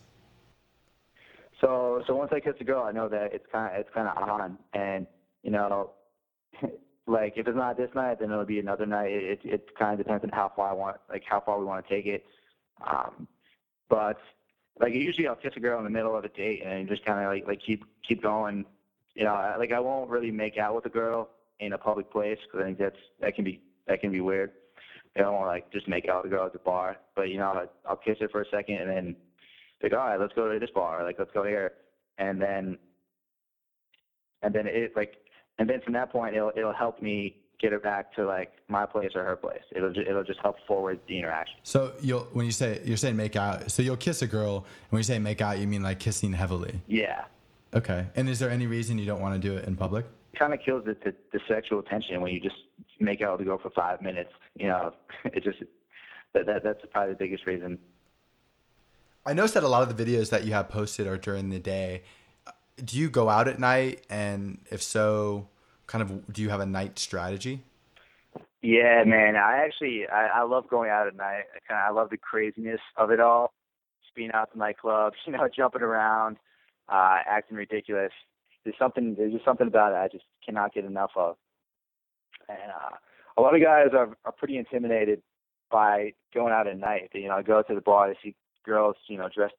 [1.60, 4.08] So so once I kiss a girl, I know that it's kind of it's kind
[4.08, 5.06] of on, and
[5.42, 5.92] you know,
[7.06, 9.10] like if it's not this night, then it'll be another night.
[9.10, 11.64] It it, it kind of depends on how far I want, like how far we
[11.64, 12.24] want to take it.
[12.86, 13.26] Um,
[13.88, 14.18] but
[14.80, 17.20] like usually I'll kiss a girl in the middle of a date and just kind
[17.20, 18.64] of like like keep keep going.
[19.14, 22.38] You know, like I won't really make out with a girl in a public place
[22.44, 24.52] because I think that's that can be that can be weird.
[25.16, 27.30] I don't want to like just make out with a girl at the bar, but
[27.30, 29.16] you know, I'll kiss her for a second and then
[29.82, 31.72] like, all right, let's go to this bar, like let's go here,
[32.18, 32.78] and then
[34.42, 35.14] and then it like
[35.58, 38.84] and then from that point it'll it'll help me get her back to like my
[38.84, 39.62] place or her place.
[39.74, 41.56] It'll just, it'll just help forward the interaction.
[41.62, 44.90] So you'll when you say you're saying make out, so you'll kiss a girl, and
[44.90, 46.80] when you say make out, you mean like kissing heavily.
[46.86, 47.24] Yeah.
[47.72, 48.06] Okay.
[48.14, 50.06] And is there any reason you don't want to do it in public?
[50.38, 52.56] kind of kills the, the, the sexual tension when you just
[53.00, 54.30] make out to go for five minutes.
[54.54, 54.92] You know,
[55.24, 55.58] it just
[56.34, 57.78] that, that that's probably the biggest reason.
[59.24, 61.58] I noticed that a lot of the videos that you have posted are during the
[61.58, 62.02] day.
[62.84, 65.48] Do you go out at night, and if so,
[65.86, 67.62] kind of do you have a night strategy?
[68.62, 69.36] Yeah, man.
[69.36, 71.44] I actually I, I love going out at night.
[71.54, 73.52] I kind of I love the craziness of it all.
[74.02, 76.36] Just being out the nightclubs, you know, jumping around,
[76.88, 78.12] uh, acting ridiculous
[78.66, 81.36] there's something there's just something about it I just cannot get enough of.
[82.48, 82.96] And uh,
[83.36, 85.22] a lot of guys are are pretty intimidated
[85.70, 87.10] by going out at night.
[87.14, 89.54] You know, I go to the bar, they see girls, you know, dressed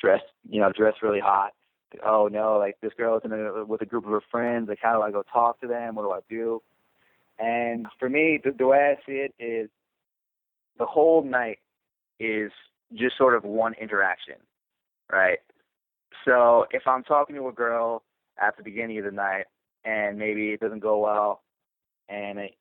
[0.00, 1.52] dressed, you know, dressed really hot.
[2.04, 4.68] Oh no, like this girl's in a, with a group of her friends.
[4.68, 5.94] Like, how do I go talk to them?
[5.94, 6.62] What do I do?
[7.38, 9.68] And for me, the, the way I see it is,
[10.78, 11.58] the whole night
[12.18, 12.50] is
[12.94, 14.36] just sort of one interaction,
[15.10, 15.38] right?
[16.24, 18.02] So if I'm talking to a girl
[18.42, 19.44] at the beginning of the night
[19.84, 21.42] and maybe it doesn't go well,
[22.08, 22.52] and it,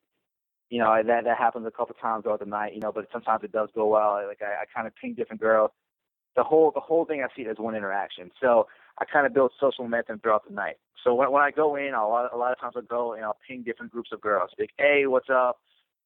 [0.70, 3.44] you know that that happens a couple times throughout the night, you know, but sometimes
[3.44, 4.22] it does go well.
[4.28, 5.72] Like I, I kind of ping different girls.
[6.36, 8.32] The whole the whole thing I see as one interaction.
[8.42, 10.76] So I kind of build social momentum throughout the night.
[11.04, 13.38] So when when I go in, I'll, a lot of times I'll go and I'll
[13.48, 14.50] ping different groups of girls.
[14.58, 15.60] Like, hey, what's up?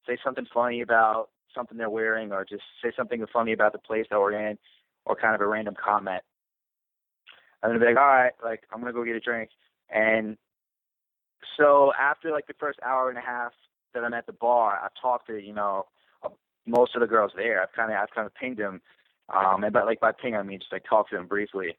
[0.05, 4.05] Say something funny about something they're wearing, or just say something funny about the place
[4.09, 4.57] that we're in,
[5.05, 6.21] or kind of a random comment.
[7.63, 9.49] I'm gonna be like, all right, like I'm gonna go get a drink,
[9.89, 10.37] and
[11.57, 13.53] so after like the first hour and a half
[13.93, 15.85] that I'm at the bar, I've talked to you know
[16.65, 17.61] most of the girls there.
[17.61, 18.81] I've kind of I've kind of pinged them,
[19.29, 21.77] um, and by like by ping I mean just like talk to them briefly,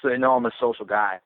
[0.00, 1.20] so they know I'm a social guy,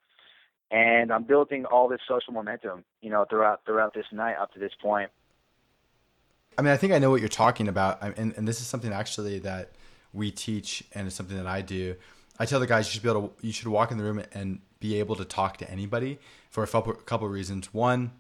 [0.70, 4.59] and I'm building all this social momentum, you know, throughout throughout this night up to
[4.59, 5.11] this point.
[6.59, 8.92] I mean, I think I know what you're talking about, and and this is something
[8.92, 9.73] actually that
[10.12, 11.96] we teach, and it's something that I do.
[12.40, 14.22] I tell the guys you should be able to, you should walk in the room
[14.33, 17.74] and be able to talk to anybody for a couple, of reasons.
[17.74, 18.12] One,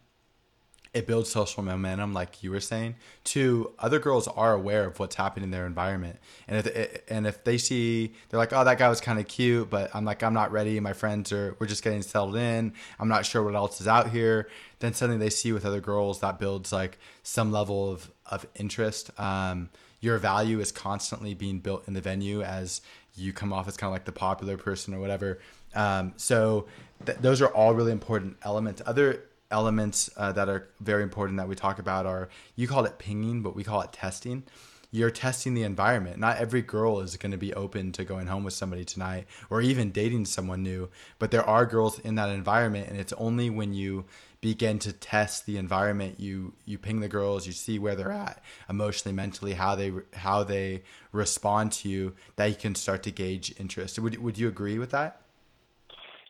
[0.92, 2.96] it builds social momentum, like you were saying.
[3.24, 7.44] Two, other girls are aware of what's happening in their environment, and if and if
[7.44, 10.34] they see, they're like, "Oh, that guy was kind of cute," but I'm like, "I'm
[10.34, 10.78] not ready.
[10.80, 12.74] My friends are, we're just getting settled in.
[12.98, 14.48] I'm not sure what else is out here."
[14.80, 19.18] Then suddenly they see with other girls that builds like some level of of interest.
[19.18, 22.80] Um, your value is constantly being built in the venue as
[23.20, 25.38] you come off as kind of like the popular person or whatever.
[25.74, 26.66] Um, so
[27.06, 28.82] th- those are all really important elements.
[28.84, 32.98] Other elements uh, that are very important that we talk about are you call it
[32.98, 34.44] pinging, but we call it testing.
[34.92, 36.18] You're testing the environment.
[36.18, 39.60] Not every girl is going to be open to going home with somebody tonight or
[39.60, 40.88] even dating someone new,
[41.20, 44.04] but there are girls in that environment, and it's only when you
[44.40, 46.18] begin to test the environment.
[46.18, 50.44] You you ping the girls you see where they're at emotionally mentally how they how
[50.44, 53.98] they respond to you that you can start to gauge interest.
[53.98, 55.20] Would would you agree with that?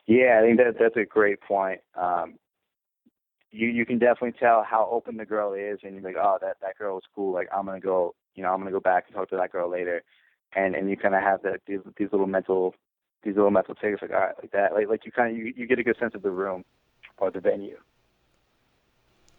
[0.07, 1.79] Yeah i think that that's a great point.
[1.95, 2.35] Um
[3.51, 6.57] you you can definitely tell how open the girl is and you're like oh that
[6.61, 7.33] that girl is cool.
[7.33, 9.69] Like i'm gonna go you know i'm gonna go back and talk to that girl
[9.69, 10.03] later.
[10.53, 12.75] And and you kind of have that these these little mental
[13.23, 14.73] these little mental tickets like all right like that.
[14.73, 16.65] Like like you kind of you, you get a good sense of the room
[17.17, 17.77] or the venue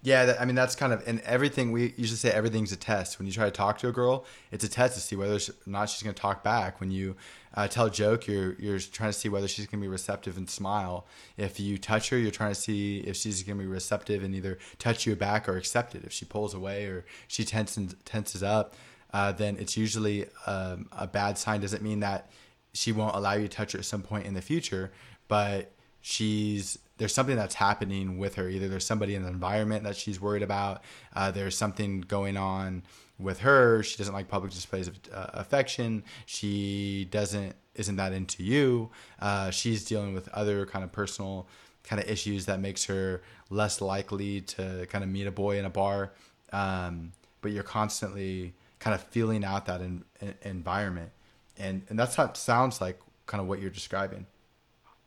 [0.04, 3.18] yeah, that, I mean that's kind of and everything we usually say everything's a test.
[3.18, 5.40] When you try to talk to a girl, it's a test to see whether or
[5.64, 6.80] not she's going to talk back.
[6.80, 7.14] When you
[7.54, 10.36] uh, tell a joke, you're you're trying to see whether she's going to be receptive
[10.36, 11.06] and smile.
[11.36, 14.34] If you touch her, you're trying to see if she's going to be receptive and
[14.34, 16.02] either touch you back or accept it.
[16.04, 18.74] If she pulls away or she tenses tenses up,
[19.12, 21.60] uh, then it's usually um, a bad sign.
[21.60, 22.28] Doesn't mean that
[22.72, 24.90] she won't allow you to touch her at some point in the future,
[25.28, 25.70] but
[26.02, 28.48] she's there's something that's happening with her.
[28.48, 30.82] Either there's somebody in the environment that she's worried about.
[31.16, 32.82] Uh, there's something going on
[33.18, 33.82] with her.
[33.82, 36.04] She doesn't like public displays of uh, affection.
[36.26, 38.90] She doesn't isn't that into you.
[39.18, 41.48] Uh, she's dealing with other kind of personal
[41.84, 45.64] kind of issues that makes her less likely to kind of meet a boy in
[45.64, 46.12] a bar.
[46.52, 51.10] Um, but you're constantly kind of feeling out that in, in, environment,
[51.58, 54.26] and and that's what sounds like kind of what you're describing.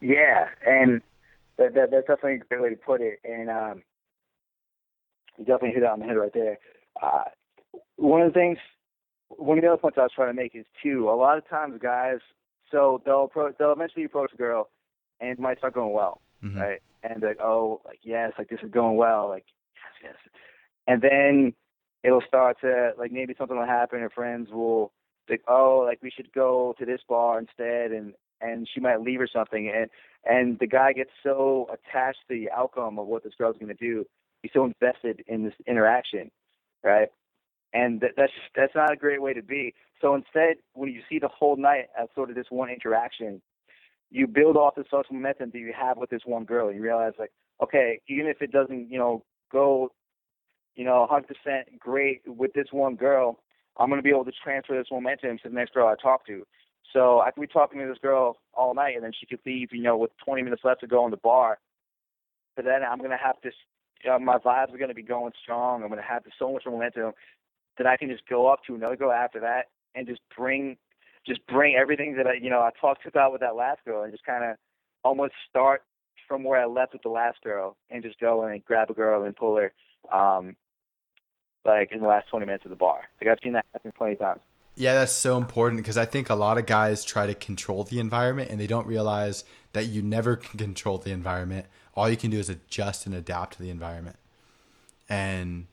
[0.06, 1.02] Yeah, and
[1.58, 3.20] that, that that's definitely a great way to put it.
[3.24, 3.84] And um,
[5.38, 6.60] you definitely hit it on the head right there.
[7.02, 7.24] Uh,
[7.96, 8.60] one of the things,
[9.30, 11.10] one of the other points I was trying to make is too.
[11.10, 12.20] A lot of times, guys,
[12.72, 14.70] so they'll approach, they'll eventually approach a girl,
[15.20, 16.60] and it might start going well, mm-hmm.
[16.60, 16.82] right?
[17.02, 19.46] And like, oh, like yes, like this is going well, like
[20.04, 20.34] yes, yes.
[20.86, 21.54] And then
[22.04, 24.02] it'll start to like maybe something will happen.
[24.02, 24.92] Her friends will
[25.28, 28.14] think, oh, like we should go to this bar instead, and
[28.46, 29.90] and she might leave or something and
[30.26, 33.86] and the guy gets so attached to the outcome of what this girl's going to
[33.86, 34.06] do
[34.42, 36.30] he's so invested in this interaction
[36.86, 37.10] right?
[37.74, 39.74] And that, that's that's not a great way to be.
[40.02, 43.42] So instead when you see the whole night as sort of this one interaction
[44.12, 46.72] you build off the social momentum that you have with this one girl.
[46.72, 47.32] You realize like
[47.62, 49.90] okay even if it doesn't you know go
[50.76, 51.24] you know 100%
[51.80, 53.40] great with this one girl
[53.78, 56.26] i'm going to be able to transfer this momentum to the next girl i talk
[56.28, 56.44] to
[56.94, 59.70] so I could be talking to this girl all night, and then she could leave,
[59.72, 61.60] you know, with 20 minutes left to go in the bar.
[62.56, 63.54] But then I'm gonna have this.
[64.04, 65.84] You know, my vibes are gonna be going strong.
[65.84, 67.14] I'm gonna have so much momentum
[67.78, 70.78] that I can just go up to another girl after that and just bring,
[71.28, 74.12] just bring everything that I, you know, I talked about with that last girl, and
[74.12, 74.58] just kind of
[75.04, 75.84] almost start
[76.28, 79.24] from where I left with the last girl, and just go and grab a girl
[79.24, 79.74] and pull her
[80.14, 80.56] um,
[81.66, 83.02] like in the last 20 minutes of the bar.
[83.20, 84.42] Like I've seen that happen plenty times.
[84.76, 88.00] Yeah, that's so important because I think a lot of guys try to control the
[88.00, 91.68] environment and they don't realize that you never can control the environment.
[91.96, 94.18] All you can do is adjust and adapt to the environment.
[95.08, 95.68] And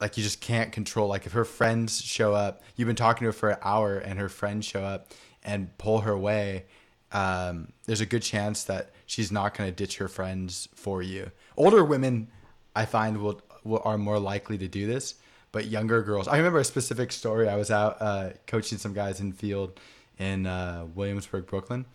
[0.00, 3.26] like you just can't control like if her friends show up, you've been talking to
[3.26, 6.64] her for an hour and her friends show up and pull her away,
[7.12, 11.30] um, there's a good chance that she's not going to ditch her friends for you.
[11.56, 12.28] Older women,
[12.74, 15.14] I find, will, will are more likely to do this,
[15.54, 16.26] but younger girls.
[16.26, 17.48] I remember a specific story.
[17.48, 19.78] I was out uh, coaching some guys in field
[20.18, 21.86] in uh, Williamsburg, Brooklyn,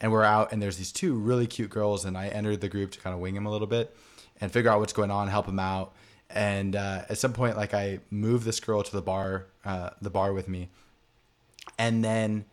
[0.00, 2.90] and we're out, and there's these two really cute girls, and I entered the group
[2.90, 3.96] to kind of wing them a little bit
[4.40, 5.94] and figure out what's going on, help them out.
[6.28, 10.10] And uh, at some point, like I move this girl to the bar, uh, the
[10.10, 10.70] bar with me,
[11.78, 12.46] and then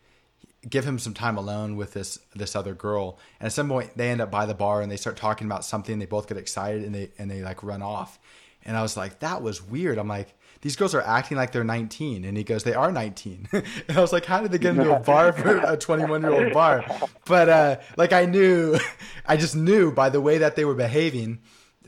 [0.69, 3.17] give him some time alone with this this other girl.
[3.39, 5.65] And at some point, they end up by the bar and they start talking about
[5.65, 5.97] something.
[5.97, 8.19] They both get excited and they and they like run off.
[8.63, 9.97] And I was like, that was weird.
[9.97, 12.23] I'm like, these girls are acting like they're 19.
[12.23, 13.49] And he goes, they are 19.
[13.51, 16.31] and I was like, how did they get into a bar for a 21 year
[16.31, 16.85] old bar?
[17.25, 18.77] But uh, like I knew,
[19.25, 21.39] I just knew by the way that they were behaving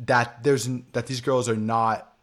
[0.05, 2.13] that there's that these girls are not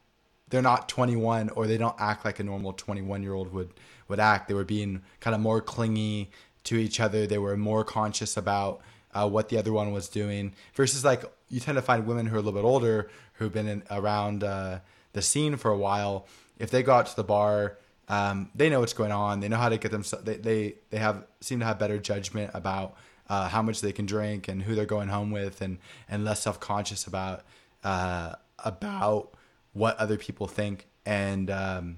[0.48, 3.72] they're not 21 or they don't act like a normal 21 year old would
[4.08, 4.48] would act.
[4.48, 6.30] They were being kind of more clingy
[6.64, 7.26] to each other.
[7.26, 8.80] They were more conscious about
[9.12, 10.54] uh, what the other one was doing.
[10.74, 13.68] Versus like you tend to find women who are a little bit older who've been
[13.68, 14.80] in, around uh,
[15.12, 16.26] the scene for a while.
[16.60, 19.40] If they go out to the bar, um, they know what's going on.
[19.40, 20.04] They know how to get them.
[20.22, 22.96] They they they have seem to have better judgment about
[23.28, 26.42] uh, how much they can drink and who they're going home with, and and less
[26.42, 27.44] self conscious about
[27.82, 29.32] uh, about
[29.72, 30.86] what other people think.
[31.06, 31.96] And um,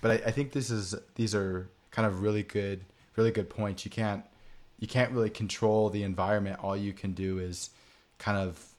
[0.00, 2.84] but I, I think this is these are kind of really good
[3.16, 3.84] really good points.
[3.84, 4.24] You can't
[4.78, 6.58] you can't really control the environment.
[6.62, 7.70] All you can do is
[8.18, 8.74] kind of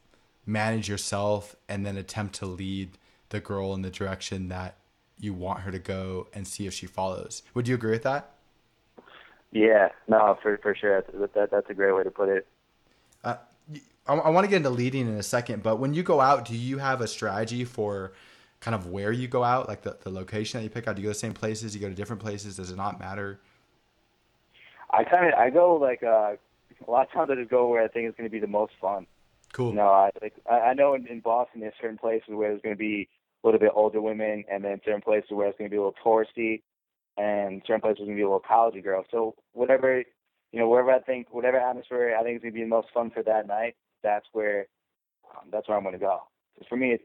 [0.46, 2.98] manage yourself and then attempt to lead
[3.30, 4.76] the girl in the direction that
[5.22, 7.44] you want her to go and see if she follows.
[7.54, 8.32] Would you agree with that?
[9.52, 11.02] Yeah, no, for for sure.
[11.02, 12.48] That, that that's a great way to put it.
[13.24, 13.36] Uh,
[14.08, 16.46] I, I want to get into leading in a second, but when you go out,
[16.46, 18.14] do you have a strategy for
[18.62, 20.96] kind of where you go out, like the, the location that you pick out?
[20.96, 21.74] Do you go to the same places?
[21.74, 22.56] Do you go to different places?
[22.56, 23.40] Does it not matter?
[24.90, 26.36] I kind of I go like uh,
[26.88, 28.48] a lot of times I just go where I think it's going to be the
[28.48, 29.06] most fun.
[29.54, 29.74] Cool.
[29.74, 32.76] No, I like I, I know in, in Boston there's certain places where there's going
[32.76, 33.10] to be
[33.44, 35.82] a little bit older women, and then certain places where it's going to be a
[35.82, 36.62] little touristy,
[37.18, 39.04] and certain places going to be a little college girl.
[39.12, 40.04] So whatever,
[40.52, 42.88] you know, wherever I think, whatever atmosphere I think is going to be the most
[42.94, 44.68] fun for that night, that's where,
[45.30, 46.22] um, that's where I'm going to go.
[46.58, 46.98] So for me,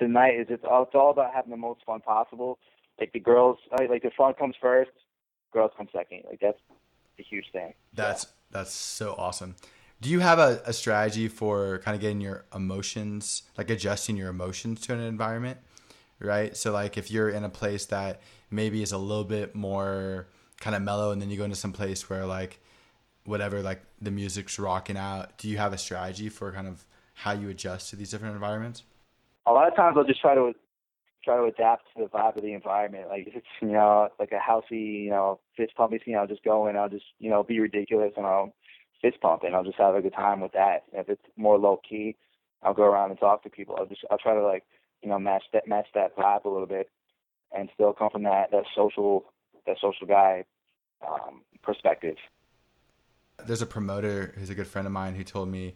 [0.00, 2.58] the night is it's all, it's all about having the most fun possible.
[3.00, 4.90] Like the girls, like the fun comes first,
[5.52, 6.22] girls come second.
[6.28, 6.58] Like that's
[7.18, 7.74] a huge thing.
[7.92, 9.54] That's that's so awesome.
[10.00, 14.28] Do you have a, a strategy for kind of getting your emotions, like adjusting your
[14.28, 15.58] emotions to an environment?
[16.20, 16.56] Right.
[16.56, 20.26] So like if you're in a place that maybe is a little bit more
[20.60, 22.60] kind of mellow and then you go into some place where like
[23.24, 27.32] whatever like the music's rocking out, do you have a strategy for kind of how
[27.32, 28.82] you adjust to these different environments?
[29.46, 30.52] A lot of times I'll just try to
[31.24, 33.08] try to adapt to the vibe of the environment.
[33.08, 36.44] Like if it's you know like a housey, you know, fist pumping scene, I'll just
[36.44, 38.54] go and I'll just you know be ridiculous and I'll
[39.02, 40.84] fist pump and I'll just have a good time with that.
[40.92, 42.16] If it's more low key,
[42.62, 43.76] I'll go around and talk to people.
[43.78, 44.64] I'll just I'll try to like
[45.02, 46.90] you know match that match that vibe a little bit
[47.56, 49.24] and still come from that that social
[49.66, 50.44] that social guy
[51.06, 52.16] um, perspective.
[53.46, 55.74] There's a promoter who's a good friend of mine who told me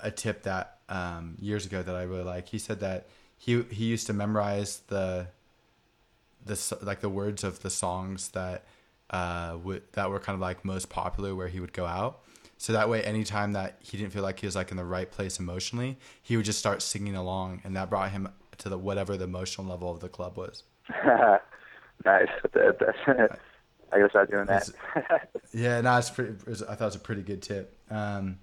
[0.00, 2.48] a tip that um, years ago that I really like.
[2.48, 5.28] He said that he he used to memorize the
[6.44, 8.64] the like the words of the songs that
[9.10, 12.20] uh would that were kind of like most popular where he would go out.
[12.58, 15.10] So that way, anytime that he didn't feel like he was like in the right
[15.10, 19.16] place emotionally, he would just start singing along, and that brought him to the whatever
[19.16, 20.62] the emotional level of the club was.
[22.04, 22.28] nice.
[23.92, 24.68] I guess I'm doing that.
[25.52, 26.32] yeah, no, it's pretty.
[26.32, 27.76] It was, I thought it was a pretty good tip.
[27.90, 28.38] Um,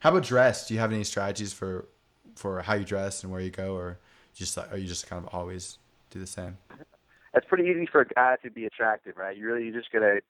[0.00, 0.66] how about dress?
[0.66, 1.86] Do you have any strategies for
[2.34, 3.98] for how you dress and where you go, or
[4.34, 5.78] just like, are you just kind of always
[6.10, 6.56] do the same?
[7.34, 9.36] It's pretty easy for a guy to be attractive, right?
[9.36, 10.20] You really you just gotta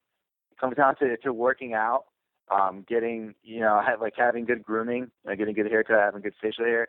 [0.61, 2.05] come down to to working out,
[2.51, 6.35] um, getting you know have, like having good grooming, like getting good haircut, having good
[6.41, 6.89] facial hair,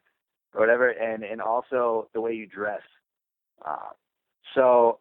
[0.54, 2.82] or whatever, and and also the way you dress.
[3.66, 3.89] Uh,
[4.56, 5.00] so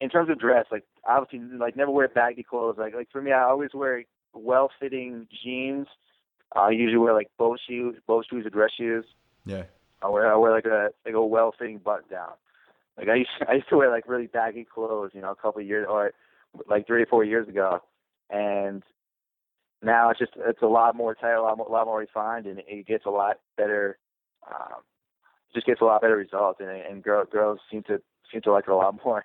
[0.00, 2.76] in terms of dress, like obviously like never wear baggy clothes.
[2.78, 4.04] Like like for me, I always wear
[4.34, 5.86] well fitting jeans.
[6.54, 9.04] I usually wear like boat shoes, boat shoes or dress shoes.
[9.44, 9.64] Yeah.
[10.02, 12.32] I wear I wear like a like a well fitting button down.
[12.96, 15.36] Like I used to, I used to wear like really baggy clothes, you know, a
[15.36, 16.12] couple of years or
[16.68, 17.80] like three or four years ago,
[18.30, 18.82] and
[19.82, 22.46] now it's just it's a lot more tight, a lot more, a lot more refined,
[22.46, 23.98] and it gets a lot better.
[24.48, 24.82] Um,
[25.54, 28.64] just gets a lot better results, and and girl, girls seem to seem to like
[28.66, 29.24] it a lot more.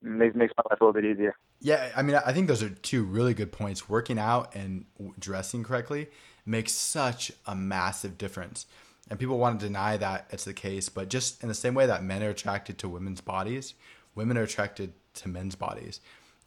[0.00, 1.34] Makes makes my life a little bit easier.
[1.60, 3.88] Yeah, I mean, I think those are two really good points.
[3.88, 4.84] Working out and
[5.18, 6.08] dressing correctly
[6.46, 8.66] makes such a massive difference.
[9.10, 11.86] And people want to deny that it's the case, but just in the same way
[11.86, 13.74] that men are attracted to women's bodies,
[14.14, 16.00] women are attracted to men's bodies.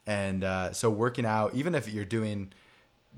[0.06, 2.52] And uh, so, working out, even if you're doing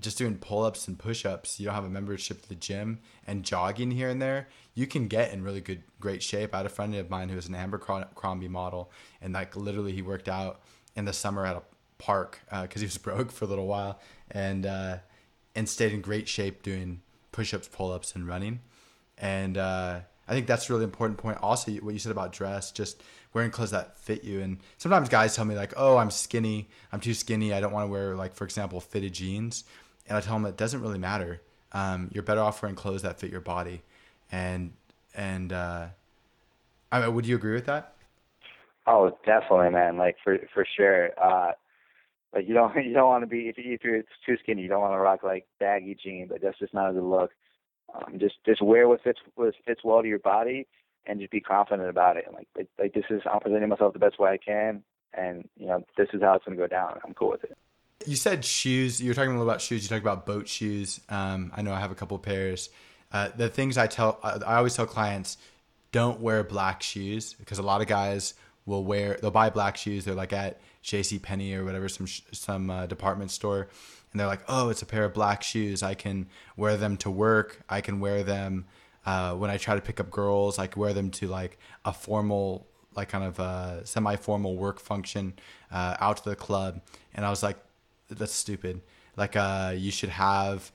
[0.01, 2.99] just doing pull ups and push ups, you don't have a membership to the gym
[3.27, 6.55] and jogging here and there, you can get in really good, great shape.
[6.55, 8.91] I had a friend of mine who was an Abercrombie model,
[9.23, 10.61] and like literally he worked out
[10.97, 11.63] in the summer at a
[11.99, 14.01] park because uh, he was broke for a little while
[14.31, 14.99] and uh,
[15.55, 17.01] and stayed in great shape doing
[17.33, 18.61] push ups, pull ups, and running.
[19.17, 21.39] And uh, I think that's a really important point.
[21.41, 23.03] Also, what you said about dress, just
[23.33, 24.41] wearing clothes that fit you.
[24.41, 26.69] And sometimes guys tell me like, "Oh, I'm skinny.
[26.93, 27.53] I'm too skinny.
[27.53, 29.65] I don't want to wear like, for example, fitted jeans."
[30.09, 31.41] And I tell them it doesn't really matter.
[31.73, 33.83] Um, you're better off wearing clothes that fit your body.
[34.33, 34.73] And
[35.15, 35.87] and uh,
[36.91, 37.95] I mean, would you agree with that?
[38.87, 39.97] Oh, definitely, man.
[39.97, 41.11] Like for for sure.
[41.23, 41.53] Uh,
[42.35, 44.81] like you don't you don't want to be if, if you're too skinny, you don't
[44.81, 46.31] want to rock like baggy jeans.
[46.31, 47.31] Like that's just not a good look.
[47.95, 50.67] Um, just just wear what fits what fits well to your body,
[51.07, 52.27] and just be confident about it.
[52.33, 55.67] Like like, like this is I'm presenting myself the best way I can, and you
[55.67, 56.99] know this is how it's gonna go down.
[57.05, 57.57] I'm cool with it.
[58.07, 59.01] You said shoes.
[59.01, 59.85] You were talking a little about shoes.
[59.85, 61.01] You talked about boat shoes.
[61.09, 62.69] Um, I know I have a couple pairs.
[63.15, 65.39] Uh, the things I tell, I, always tell clients,
[65.93, 68.35] don't wear black shoes because a lot of guys
[68.67, 69.17] will wear.
[69.23, 70.05] They'll buy black shoes.
[70.05, 71.21] They're like at J.C.
[71.21, 73.69] Penney or whatever, some some uh, department store,
[74.11, 75.81] and they're like, "Oh, it's a pair of black shoes.
[75.81, 77.63] I can wear them to work.
[77.69, 78.67] I can wear them
[79.07, 80.59] uh, when I try to pick up girls.
[80.59, 85.35] I can wear them to like a formal, like kind of a semi-formal work function
[85.71, 86.81] uh, out to the club."
[87.15, 87.59] And I was like,
[88.09, 88.81] "That's stupid.
[89.17, 90.73] Like, uh, you should have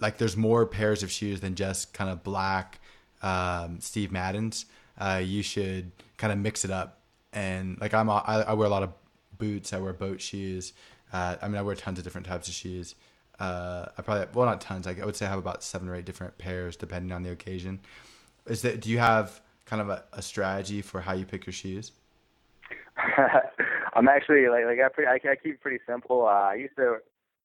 [0.00, 2.80] like there's more pairs of shoes than just kind of black
[3.22, 4.66] um, Steve Maddens.
[4.98, 7.00] Uh, you should kind of mix it up."
[7.32, 8.92] And like I'm, I, I wear a lot of
[9.38, 9.72] boots.
[9.72, 10.72] I wear boat shoes.
[11.12, 12.94] Uh, I mean, I wear tons of different types of shoes.
[13.38, 14.86] Uh, I probably well not tons.
[14.86, 17.30] Like I would say I have about seven or eight different pairs depending on the
[17.30, 17.80] occasion.
[18.46, 21.52] Is that do you have kind of a, a strategy for how you pick your
[21.52, 21.92] shoes?
[23.94, 26.22] I'm actually like like I, pretty, I, I keep it pretty simple.
[26.22, 26.98] Uh, I used to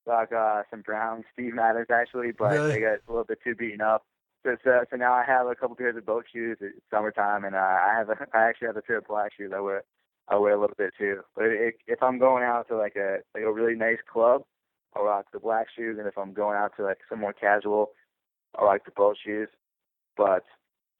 [0.05, 2.73] rock uh, some brown Steve Maddens actually, but really?
[2.73, 4.05] they got a little bit too beaten up.
[4.43, 6.57] So, so, so now I have a couple pairs of boat shoes.
[6.61, 9.51] It's summertime, and uh, I have a I actually have a pair of black shoes
[9.55, 9.83] I wear
[10.27, 11.21] I wear a little bit too.
[11.35, 14.43] But it, if I'm going out to like a like a really nice club,
[14.95, 17.91] I'll rock the black shoes, and if I'm going out to like some more casual,
[18.57, 19.49] I like the boat shoes.
[20.17, 20.43] But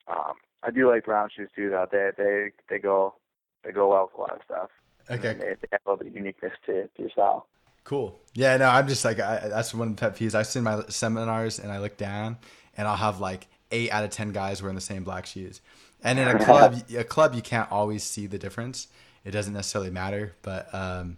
[0.07, 0.33] um,
[0.63, 1.69] I do like brown shoes too.
[1.69, 3.15] Though they they they go
[3.63, 4.69] they go well with a lot of stuff.
[5.09, 5.33] Okay.
[5.33, 7.47] They, they have a little bit of uniqueness to, to your style.
[7.83, 8.19] Cool.
[8.33, 8.57] Yeah.
[8.57, 10.35] No, I'm just like I, that's one of the pet peeves.
[10.35, 12.37] I sit in my seminars and I look down,
[12.77, 15.61] and I'll have like eight out of ten guys wearing the same black shoes.
[16.03, 18.87] And in a club, a club, you can't always see the difference
[19.23, 20.35] it doesn't necessarily matter.
[20.41, 21.17] But um,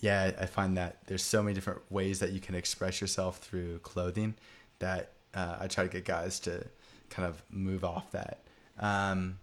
[0.00, 3.78] yeah, I find that there's so many different ways that you can express yourself through
[3.78, 4.34] clothing
[4.78, 6.66] that uh, I try to get guys to
[7.10, 8.40] kind of move off that.
[8.78, 9.38] Um,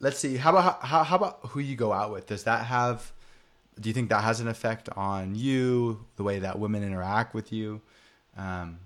[0.00, 0.36] let's see.
[0.36, 2.26] How about how, how about who you go out with?
[2.26, 3.12] Does that have?
[3.80, 6.04] Do you think that has an effect on you?
[6.16, 7.80] The way that women interact with you?
[8.36, 8.78] Um,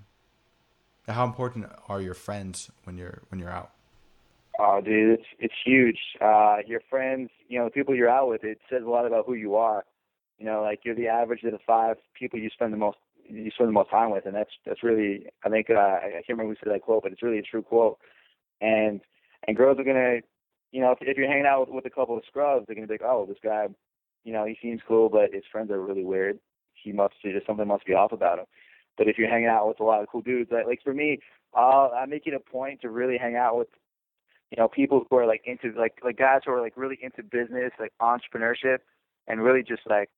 [1.07, 3.71] how important are your friends when you're when you're out?
[4.59, 5.99] Oh, dude, it's it's huge.
[6.19, 9.25] Uh, your friends, you know, the people you're out with, it says a lot about
[9.25, 9.85] who you are.
[10.39, 12.97] You know, like you're the average of the five people you spend the most
[13.29, 16.29] you spend the most time with, and that's that's really, I think, uh, I can't
[16.29, 17.99] remember who said that quote, but it's really a true quote.
[18.61, 19.01] And
[19.47, 20.19] and girls are gonna,
[20.71, 22.87] you know, if, if you're hanging out with, with a couple of scrubs, they're gonna
[22.87, 23.67] be like, oh, this guy,
[24.27, 26.37] you know, he seems cool, but his friends are really weird.
[26.73, 28.45] He must just something must be off about him.
[28.97, 31.19] But if you're hanging out with a lot of cool dudes, like, like for me,
[31.55, 33.69] uh, I make it a point to really hang out with
[34.51, 37.23] you know, people who are like into like like guys who are like really into
[37.23, 38.79] business, like entrepreneurship,
[39.27, 40.09] and really just like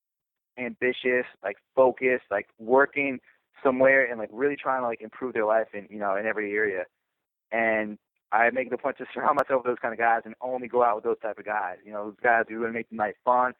[0.57, 3.19] ambitious, like focused, like working
[3.63, 6.53] somewhere and like really trying to like improve their life in you know in every
[6.53, 6.85] area.
[7.51, 7.97] And
[8.31, 10.83] I make the point to surround myself with those kind of guys and only go
[10.83, 11.77] out with those type of guys.
[11.83, 13.53] You know, those guys who are going to make the night fun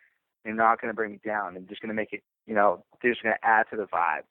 [0.46, 2.84] and not going to bring me down and just going to make it, you know,
[3.02, 4.24] they're just going to add to the vibe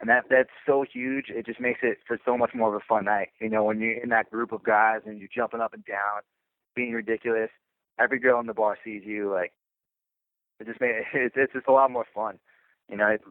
[0.00, 1.26] and that that's so huge.
[1.28, 3.28] It just makes it for so much more of a fun night.
[3.40, 6.22] You know, when you're in that group of guys and you're jumping up and down,
[6.74, 7.50] being ridiculous.
[7.98, 9.32] Every girl in the bar sees you.
[9.32, 9.52] Like
[10.60, 12.38] it just makes it's it's just a lot more fun.
[12.90, 13.22] You know, it,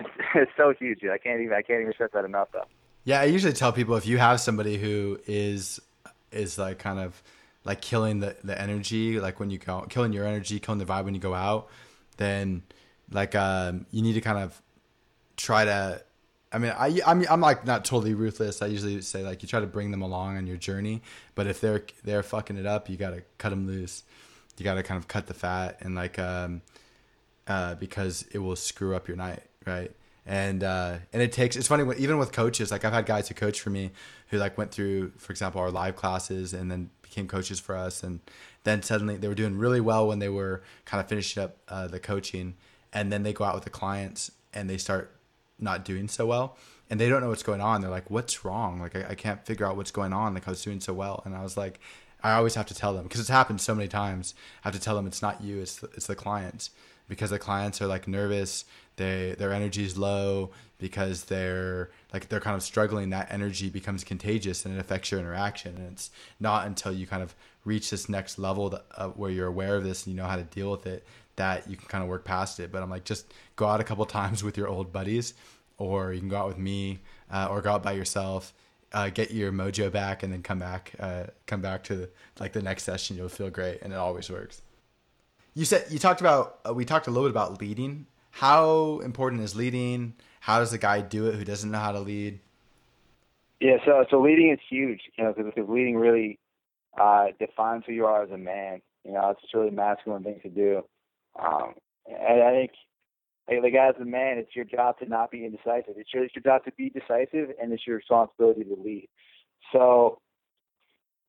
[0.00, 1.00] it's, it's so huge.
[1.00, 1.10] Dude.
[1.10, 2.66] I can't even I can't even stress that enough though.
[3.04, 5.80] Yeah, I usually tell people if you have somebody who is
[6.32, 7.22] is like kind of
[7.66, 11.04] like killing the the energy, like when you go killing your energy, killing the vibe
[11.04, 11.68] when you go out,
[12.16, 12.62] then
[13.10, 14.62] like um you need to kind of
[15.36, 16.02] try to
[16.52, 18.62] I mean, I, I mean, I'm like not totally ruthless.
[18.62, 21.02] I usually say like you try to bring them along on your journey,
[21.34, 24.04] but if they're they're fucking it up, you gotta cut them loose.
[24.56, 26.62] You gotta kind of cut the fat and like, um,
[27.46, 29.90] uh, because it will screw up your night, right?
[30.24, 31.56] And uh, and it takes.
[31.56, 32.70] It's funny even with coaches.
[32.70, 33.90] Like I've had guys who coach for me
[34.28, 38.02] who like went through, for example, our live classes and then became coaches for us,
[38.02, 38.20] and
[38.64, 41.86] then suddenly they were doing really well when they were kind of finishing up uh,
[41.86, 42.54] the coaching,
[42.92, 45.14] and then they go out with the clients and they start
[45.58, 46.56] not doing so well
[46.88, 47.80] and they don't know what's going on.
[47.80, 48.80] They're like what's wrong?
[48.80, 50.34] Like I, I can't figure out what's going on.
[50.34, 51.22] Like i was doing so well.
[51.24, 51.80] And i was like
[52.22, 54.34] i always have to tell them because it's happened so many times.
[54.64, 56.70] I have to tell them it's not you it's the, it's the clients
[57.08, 58.64] because the clients are like nervous
[58.96, 64.04] they their energy is low because they're like they're kind of struggling that energy becomes
[64.04, 67.34] contagious and it affects your interaction and it's not until you kind of
[67.64, 70.36] reach this next level that, uh, where you're aware of this and you know how
[70.36, 71.04] to deal with it
[71.36, 72.72] that you can kind of work past it.
[72.72, 75.34] But I'm like, just go out a couple times with your old buddies,
[75.78, 77.00] or you can go out with me,
[77.30, 78.54] uh, or go out by yourself.
[78.92, 82.62] Uh, get your mojo back and then come back uh, come back to like the
[82.62, 84.62] next session you'll feel great and it always works
[85.56, 88.06] you said you talked about uh, we talked a little bit about leading.
[88.30, 90.14] How important is leading?
[90.40, 92.38] How does a guy do it who doesn't know how to lead?
[93.58, 96.38] Yeah so so leading is huge you know because leading really
[97.00, 98.82] uh, defines who you are as a man.
[99.04, 100.82] You know it's a really masculine thing to do.
[101.42, 101.74] Um,
[102.06, 102.70] and I think,
[103.62, 105.94] like as a man, it's your job to not be indecisive.
[105.96, 109.08] It's your, it's your job to be decisive, and it's your responsibility to lead.
[109.72, 110.20] So,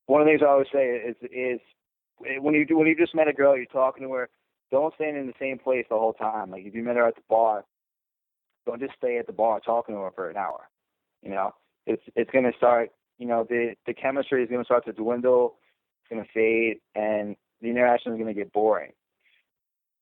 [0.06, 1.60] one of the things I always say is is
[2.26, 4.30] Eh, when you do when you just met a girl, you're talking to her.
[4.72, 6.52] Don't stand in the same place the whole time.
[6.52, 7.66] Like if you met her at the bar,
[8.66, 10.70] don't just stay at the bar talking to her for an hour.
[11.22, 11.54] You know,
[11.86, 12.92] it's it's gonna start.
[13.18, 15.56] You know, the the chemistry is gonna start to dwindle.
[16.02, 18.92] It's gonna fade, and the interaction is gonna get boring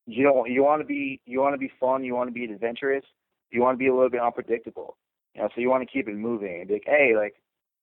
[0.06, 2.46] you don't you want to be you want to be fun, you want to be
[2.46, 3.04] adventurous,
[3.52, 4.98] you want to be a little bit unpredictable.
[5.34, 7.36] You know, so you want to keep it moving and be like, hey, like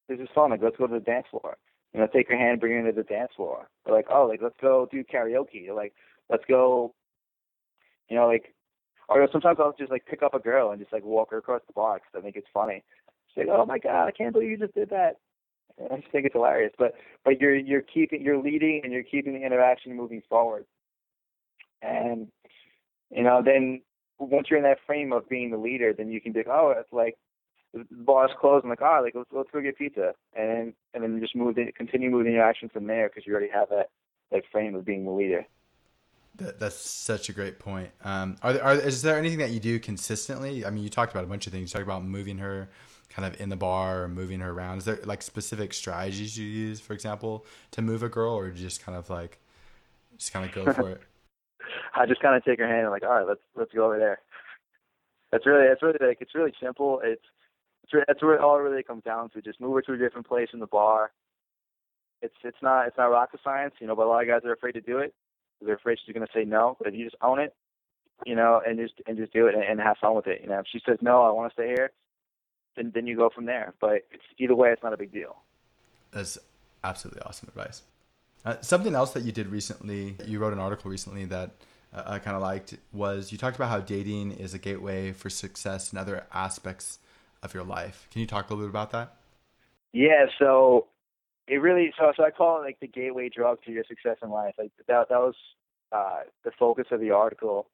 [0.08, 1.56] this is fun, like let's go to the dance floor.
[1.95, 3.68] You know, take her hand, bring her to the dance floor.
[3.84, 5.68] Or like, oh, like let's go do karaoke.
[5.68, 5.93] Or like
[6.30, 6.95] let's go,
[8.09, 8.55] you know, like,
[9.09, 11.61] or sometimes I'll just like pick up a girl and just like walk her across
[11.66, 12.82] the bar because I think it's funny.
[13.28, 15.16] She's like, oh my god, I can't believe you just did that.
[15.90, 16.72] I just think it's hilarious.
[16.78, 20.64] But but you're you're keeping you're leading and you're keeping the interaction moving forward.
[21.82, 22.28] And
[23.11, 23.82] you know, then
[24.18, 26.93] once you're in that frame of being the leader, then you can be oh, it's
[26.93, 27.16] like
[27.72, 28.64] the bar's closed.
[28.64, 31.72] I'm like, oh, like let's let's go get pizza, and and then just move, in,
[31.72, 33.90] continue moving your action from there because you already have that
[34.30, 35.46] that frame of being the leader.
[36.36, 37.90] That, that's such a great point.
[38.04, 40.64] Um, are there, are, is there anything that you do consistently?
[40.64, 41.72] I mean, you talked about a bunch of things.
[41.72, 42.70] You talked about moving her
[43.10, 44.78] kind of in the bar or moving her around.
[44.78, 48.82] Is there like specific strategies you use, for example, to move a girl, or just
[48.82, 49.38] kind of like
[50.16, 51.00] just kind of go for it?
[51.94, 53.98] I just kind of take her hand and like, all right, let's let's go over
[53.98, 54.20] there.
[55.30, 57.00] That's really that's really like it's really simple.
[57.04, 57.41] It's it's
[58.07, 59.43] that's where it all really comes down to.
[59.43, 61.12] Just move her to a different place in the bar.
[62.20, 63.97] It's it's not it's not rocket science, you know.
[63.97, 65.14] But a lot of guys are afraid to do it.
[65.61, 66.76] They're afraid she's going to say no.
[66.78, 67.55] But if you just own it,
[68.24, 70.40] you know, and just and just do it and, and have fun with it.
[70.43, 71.90] You know, if she says no, I want to stay here,
[72.76, 73.74] then then you go from there.
[73.80, 75.36] But it's either way, it's not a big deal.
[76.12, 76.38] That's
[76.84, 77.82] absolutely awesome advice.
[78.45, 81.51] Uh, something else that you did recently, you wrote an article recently that
[81.95, 85.30] uh, I kind of liked was you talked about how dating is a gateway for
[85.30, 86.99] success in other aspects
[87.43, 88.07] of your life.
[88.11, 89.16] Can you talk a little bit about that?
[89.93, 90.86] Yeah, so
[91.47, 94.30] it really so so I call it like the gateway drug to your success in
[94.30, 94.55] life.
[94.59, 95.34] Like that that was
[95.90, 97.68] uh, the focus of the article,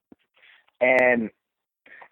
[0.81, 1.31] and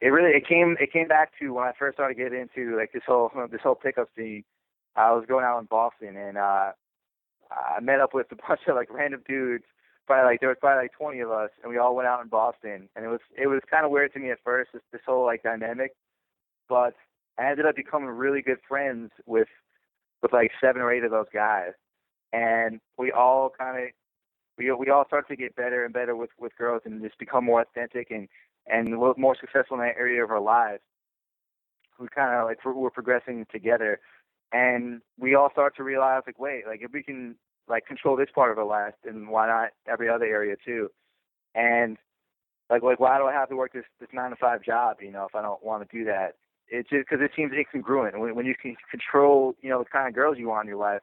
[0.00, 2.92] it really it came it came back to when I first started getting into like
[2.92, 4.44] this whole this whole pickup scene.
[4.94, 6.72] I was going out in Boston and uh
[7.50, 9.64] I met up with a bunch of like random dudes.
[10.06, 12.28] Probably like there was probably like 20 of us, and we all went out in
[12.28, 12.88] Boston.
[12.94, 15.24] And it was it was kind of weird to me at first, this, this whole
[15.24, 15.96] like dynamic.
[16.68, 16.94] But
[17.38, 19.48] I ended up becoming really good friends with
[20.22, 21.72] with like seven or eight of those guys,
[22.32, 23.90] and we all kind of
[24.58, 27.44] we we all started to get better and better with with girls and just become
[27.44, 28.28] more authentic and
[28.66, 30.82] and more successful in that area of our lives.
[31.98, 34.00] We kind of like we're progressing together,
[34.52, 37.36] and we all start to realize like wait like if we can
[37.68, 40.88] like control this part of our life then why not every other area too?
[41.54, 41.98] And
[42.70, 45.10] like like why do i have to work this this nine to five job you
[45.10, 46.34] know if i don't want to do that
[46.68, 48.18] it's just because it seems incongruent.
[48.18, 50.78] When, when you can control you know the kind of girls you want in your
[50.78, 51.02] life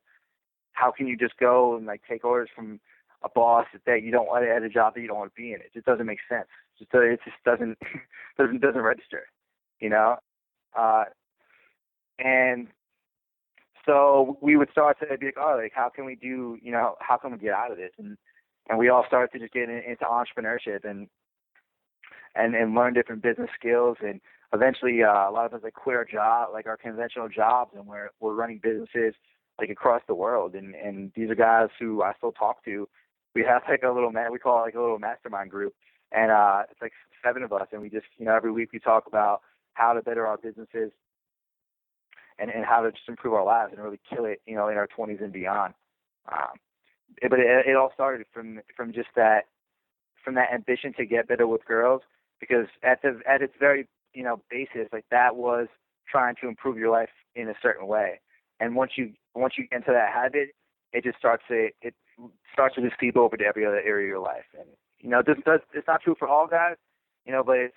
[0.74, 2.80] how can you just go and like take orders from
[3.24, 5.54] a boss that you don't want at a job that you don't want to be
[5.54, 5.62] in?
[5.62, 6.48] It just doesn't make sense.
[6.80, 7.78] It just it just doesn't
[8.38, 9.28] doesn't doesn't register
[9.80, 10.18] you know?
[10.78, 11.06] Uh
[12.20, 12.68] and
[13.86, 16.96] so we would start to be like, oh, like how can we do, you know,
[17.00, 17.92] how can we get out of this?
[17.98, 18.18] And
[18.70, 21.08] and we all started to just get in, into entrepreneurship and
[22.36, 24.20] and and learn different business skills and
[24.54, 27.86] eventually uh, a lot of us like quit our job like our conventional jobs and
[27.88, 29.14] we're we're running businesses
[29.60, 32.88] like across the world and and these are guys who I still talk to.
[33.36, 35.74] We have like a little man we call it like a little mastermind group
[36.12, 36.94] and uh it's like
[37.24, 39.42] seven of us and we just you know every week we talk about
[39.74, 40.92] how to better our businesses
[42.40, 44.78] and and how to just improve our lives and really kill it you know in
[44.78, 45.74] our 20s and beyond.
[46.32, 46.58] Um,
[47.30, 49.46] but it, it all started from from just that
[50.24, 52.02] from that ambition to get better with girls
[52.40, 55.68] because at the at its very you know basis like that was
[56.10, 58.20] trying to improve your life in a certain way.
[58.60, 60.50] And once you once you get into that habit
[60.92, 61.94] it just starts to it
[62.52, 64.46] starts to just seep over to every other area of your life.
[64.58, 64.68] And
[65.00, 66.76] you know this does it's not true for all guys
[67.26, 67.76] you know but it's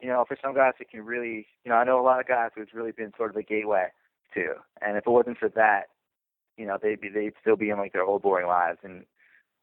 [0.00, 2.28] you know for some guys it can really you know I know a lot of
[2.28, 3.86] guys who it's really been sort of a gateway
[4.34, 5.84] to and if it wasn't for that
[6.56, 9.04] you know they'd be they'd still be in like their old boring lives and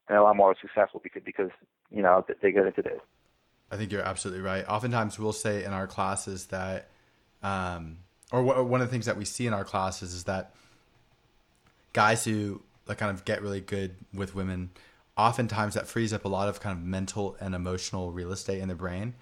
[0.10, 1.49] and a lot more successful because because
[1.89, 2.99] you know they get into this.
[3.72, 4.67] I think you're absolutely right.
[4.67, 6.89] Oftentimes we'll say in our classes that,
[7.41, 7.97] um,
[8.32, 10.53] or w- one of the things that we see in our classes is that
[11.93, 14.72] guys who like kind of get really good with women,
[15.17, 18.67] oftentimes that frees up a lot of kind of mental and emotional real estate in
[18.67, 19.13] their brain,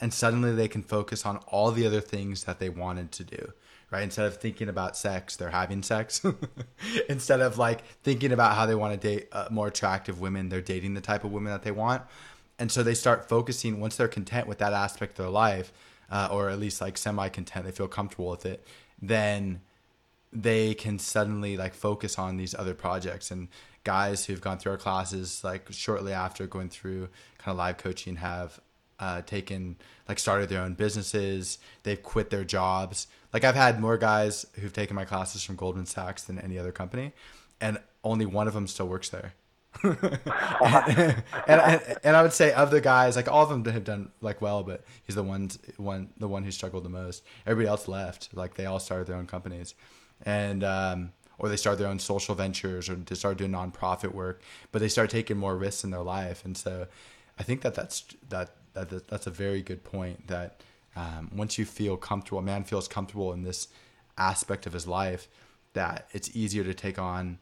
[0.00, 3.52] and suddenly they can focus on all the other things that they wanted to do
[3.90, 4.02] right?
[4.02, 6.22] Instead of thinking about sex, they're having sex.
[7.08, 10.60] Instead of like thinking about how they want to date uh, more attractive women, they're
[10.60, 12.02] dating the type of women that they want.
[12.58, 15.72] And so they start focusing once they're content with that aspect of their life,
[16.10, 18.66] uh, or at least like semi content, they feel comfortable with it,
[19.00, 19.60] then
[20.32, 23.30] they can suddenly like focus on these other projects.
[23.30, 23.48] And
[23.84, 28.16] guys who've gone through our classes, like shortly after going through kind of live coaching,
[28.16, 28.60] have
[28.98, 29.76] uh, taken
[30.08, 31.58] like started their own businesses.
[31.82, 33.06] They've quit their jobs.
[33.32, 36.72] Like I've had more guys who've taken my classes from Goldman Sachs than any other
[36.72, 37.12] company,
[37.60, 39.34] and only one of them still works there.
[39.84, 44.10] and, and, and, I would say of the guys, like all of them have done
[44.20, 47.24] like well, but he's the one one the one who struggled the most.
[47.46, 48.30] Everybody else left.
[48.32, 49.74] Like they all started their own companies,
[50.24, 54.42] and um, or they started their own social ventures, or they started doing nonprofit work.
[54.72, 56.86] But they started taking more risks in their life, and so
[57.38, 60.28] I think that that's that that that's a very good point.
[60.28, 60.60] That
[60.94, 63.68] um, once you feel comfortable, a man feels comfortable in this
[64.16, 65.28] aspect of his life,
[65.74, 67.38] that it's easier to take on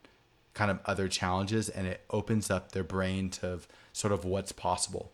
[0.55, 3.61] kind of other challenges, and it opens up their brain to
[3.93, 5.13] sort of what's possible.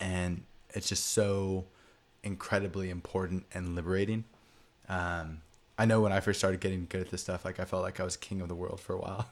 [0.00, 0.42] And
[0.74, 1.66] it's just so
[2.22, 4.24] incredibly important and liberating.
[4.88, 5.42] Um,
[5.78, 8.00] I know when I first started getting good at this stuff, like I felt like
[8.00, 9.28] I was king of the world for a while,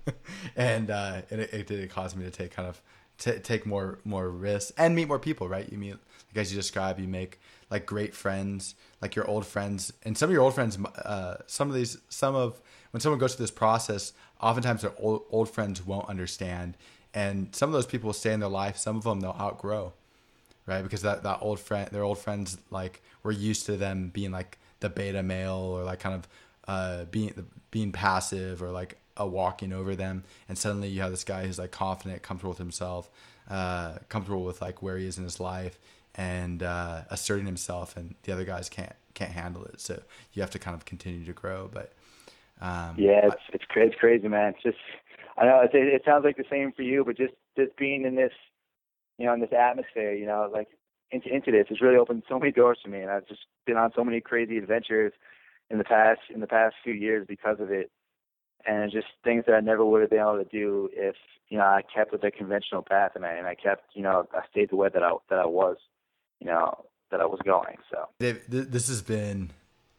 [0.56, 2.82] and uh, it, it did cause me to take kind of
[3.18, 5.70] t- take more more risks and meet more people, right?
[5.70, 7.38] You meet, like as you describe, you make
[7.70, 10.78] like great friends, like your old friends, and some of your old friends.
[10.78, 12.60] Uh, some of these, some of
[12.94, 16.76] when someone goes through this process, oftentimes their old, old friends won't understand,
[17.12, 18.76] and some of those people will stay in their life.
[18.76, 19.92] Some of them they'll outgrow,
[20.64, 20.80] right?
[20.80, 24.58] Because that that old friend, their old friends, like we're used to them being like
[24.78, 26.28] the beta male or like kind of
[26.68, 27.34] uh, being
[27.72, 31.58] being passive or like a walking over them, and suddenly you have this guy who's
[31.58, 33.10] like confident, comfortable with himself,
[33.50, 35.80] uh, comfortable with like where he is in his life,
[36.14, 39.80] and uh, asserting himself, and the other guys can't can't handle it.
[39.80, 40.00] So
[40.32, 41.68] you have to kind of continue to grow.
[41.72, 41.92] But
[42.60, 44.54] um, yeah, it's it's crazy, it's crazy, man.
[44.54, 44.78] It's just
[45.36, 48.14] I know it, it sounds like the same for you, but just just being in
[48.14, 48.32] this,
[49.18, 50.68] you know, in this atmosphere, you know, like
[51.10, 53.76] into into this has really opened so many doors for me, and I've just been
[53.76, 55.12] on so many crazy adventures
[55.70, 57.90] in the past in the past few years because of it
[58.66, 61.16] and just things that I never would have been able to do if
[61.48, 64.26] you know I kept with the conventional path and I and I kept you know
[64.32, 65.76] I stayed the way that I that I was
[66.40, 67.76] you know that I was going.
[67.90, 69.50] So Dave, this has been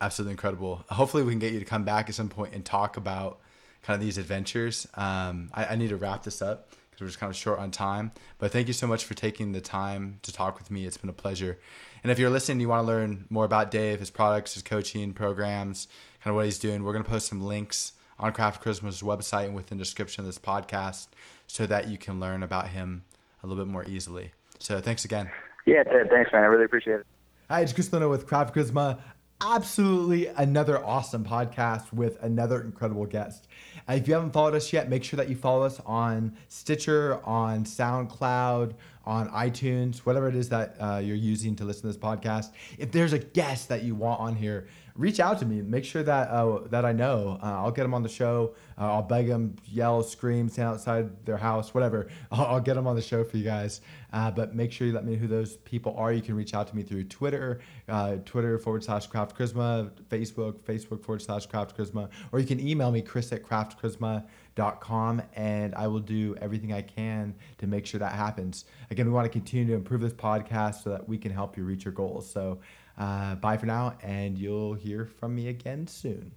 [0.02, 0.84] absolutely incredible.
[0.90, 3.40] Hopefully, we can get you to come back at some point and talk about
[3.84, 4.88] kind of these adventures.
[4.96, 7.72] Um, I, I need to wrap this up because we're just kind of short on
[7.72, 8.12] time.
[8.38, 10.86] But thank you so much for taking the time to talk with me.
[10.86, 11.60] It's been a pleasure.
[12.04, 15.14] And if you're listening, you want to learn more about Dave, his products, his coaching
[15.14, 15.88] programs,
[16.24, 19.46] kind of what he's doing, we're going to post some links on Craft Charisma website
[19.46, 21.08] and within the description of this podcast
[21.48, 23.04] so that you can learn about him
[23.44, 24.32] a little bit more easily.
[24.60, 25.30] So thanks again.
[25.66, 26.44] Yeah, thanks, man.
[26.44, 27.06] I really appreciate it.
[27.50, 29.00] Hi, it's Chris Luna with Craft Charisma.
[29.42, 33.50] Absolutely another awesome podcast with another incredible guest.
[33.90, 37.66] If you haven't followed us yet, make sure that you follow us on Stitcher, on
[37.66, 38.76] SoundCloud,
[39.06, 42.54] on iTunes, whatever it is that uh, you're using to listen to this podcast.
[42.78, 45.62] If there's a guest that you want on here, reach out to me.
[45.62, 47.38] Make sure that uh, that I know.
[47.42, 48.56] Uh, I'll get them on the show.
[48.78, 52.08] Uh, I'll beg them, yell, scream, stand outside their house, whatever.
[52.32, 53.82] I'll, I'll get them on the show for you guys.
[54.14, 56.14] Uh, but make sure you let me know who those people are.
[56.14, 60.60] You can reach out to me through Twitter, uh, Twitter forward slash Craft Charisma, Facebook,
[60.60, 65.88] Facebook forward slash Craft Charisma, or you can email me, Chris at craftcharisma.com, and I
[65.88, 68.64] will do everything I can to make sure that happens.
[68.90, 71.66] Again, we want to continue to improve this podcast so that we can help you
[71.66, 72.30] reach your goals.
[72.30, 72.60] So,
[72.98, 76.32] uh, bye for now, and you'll hear from me again soon.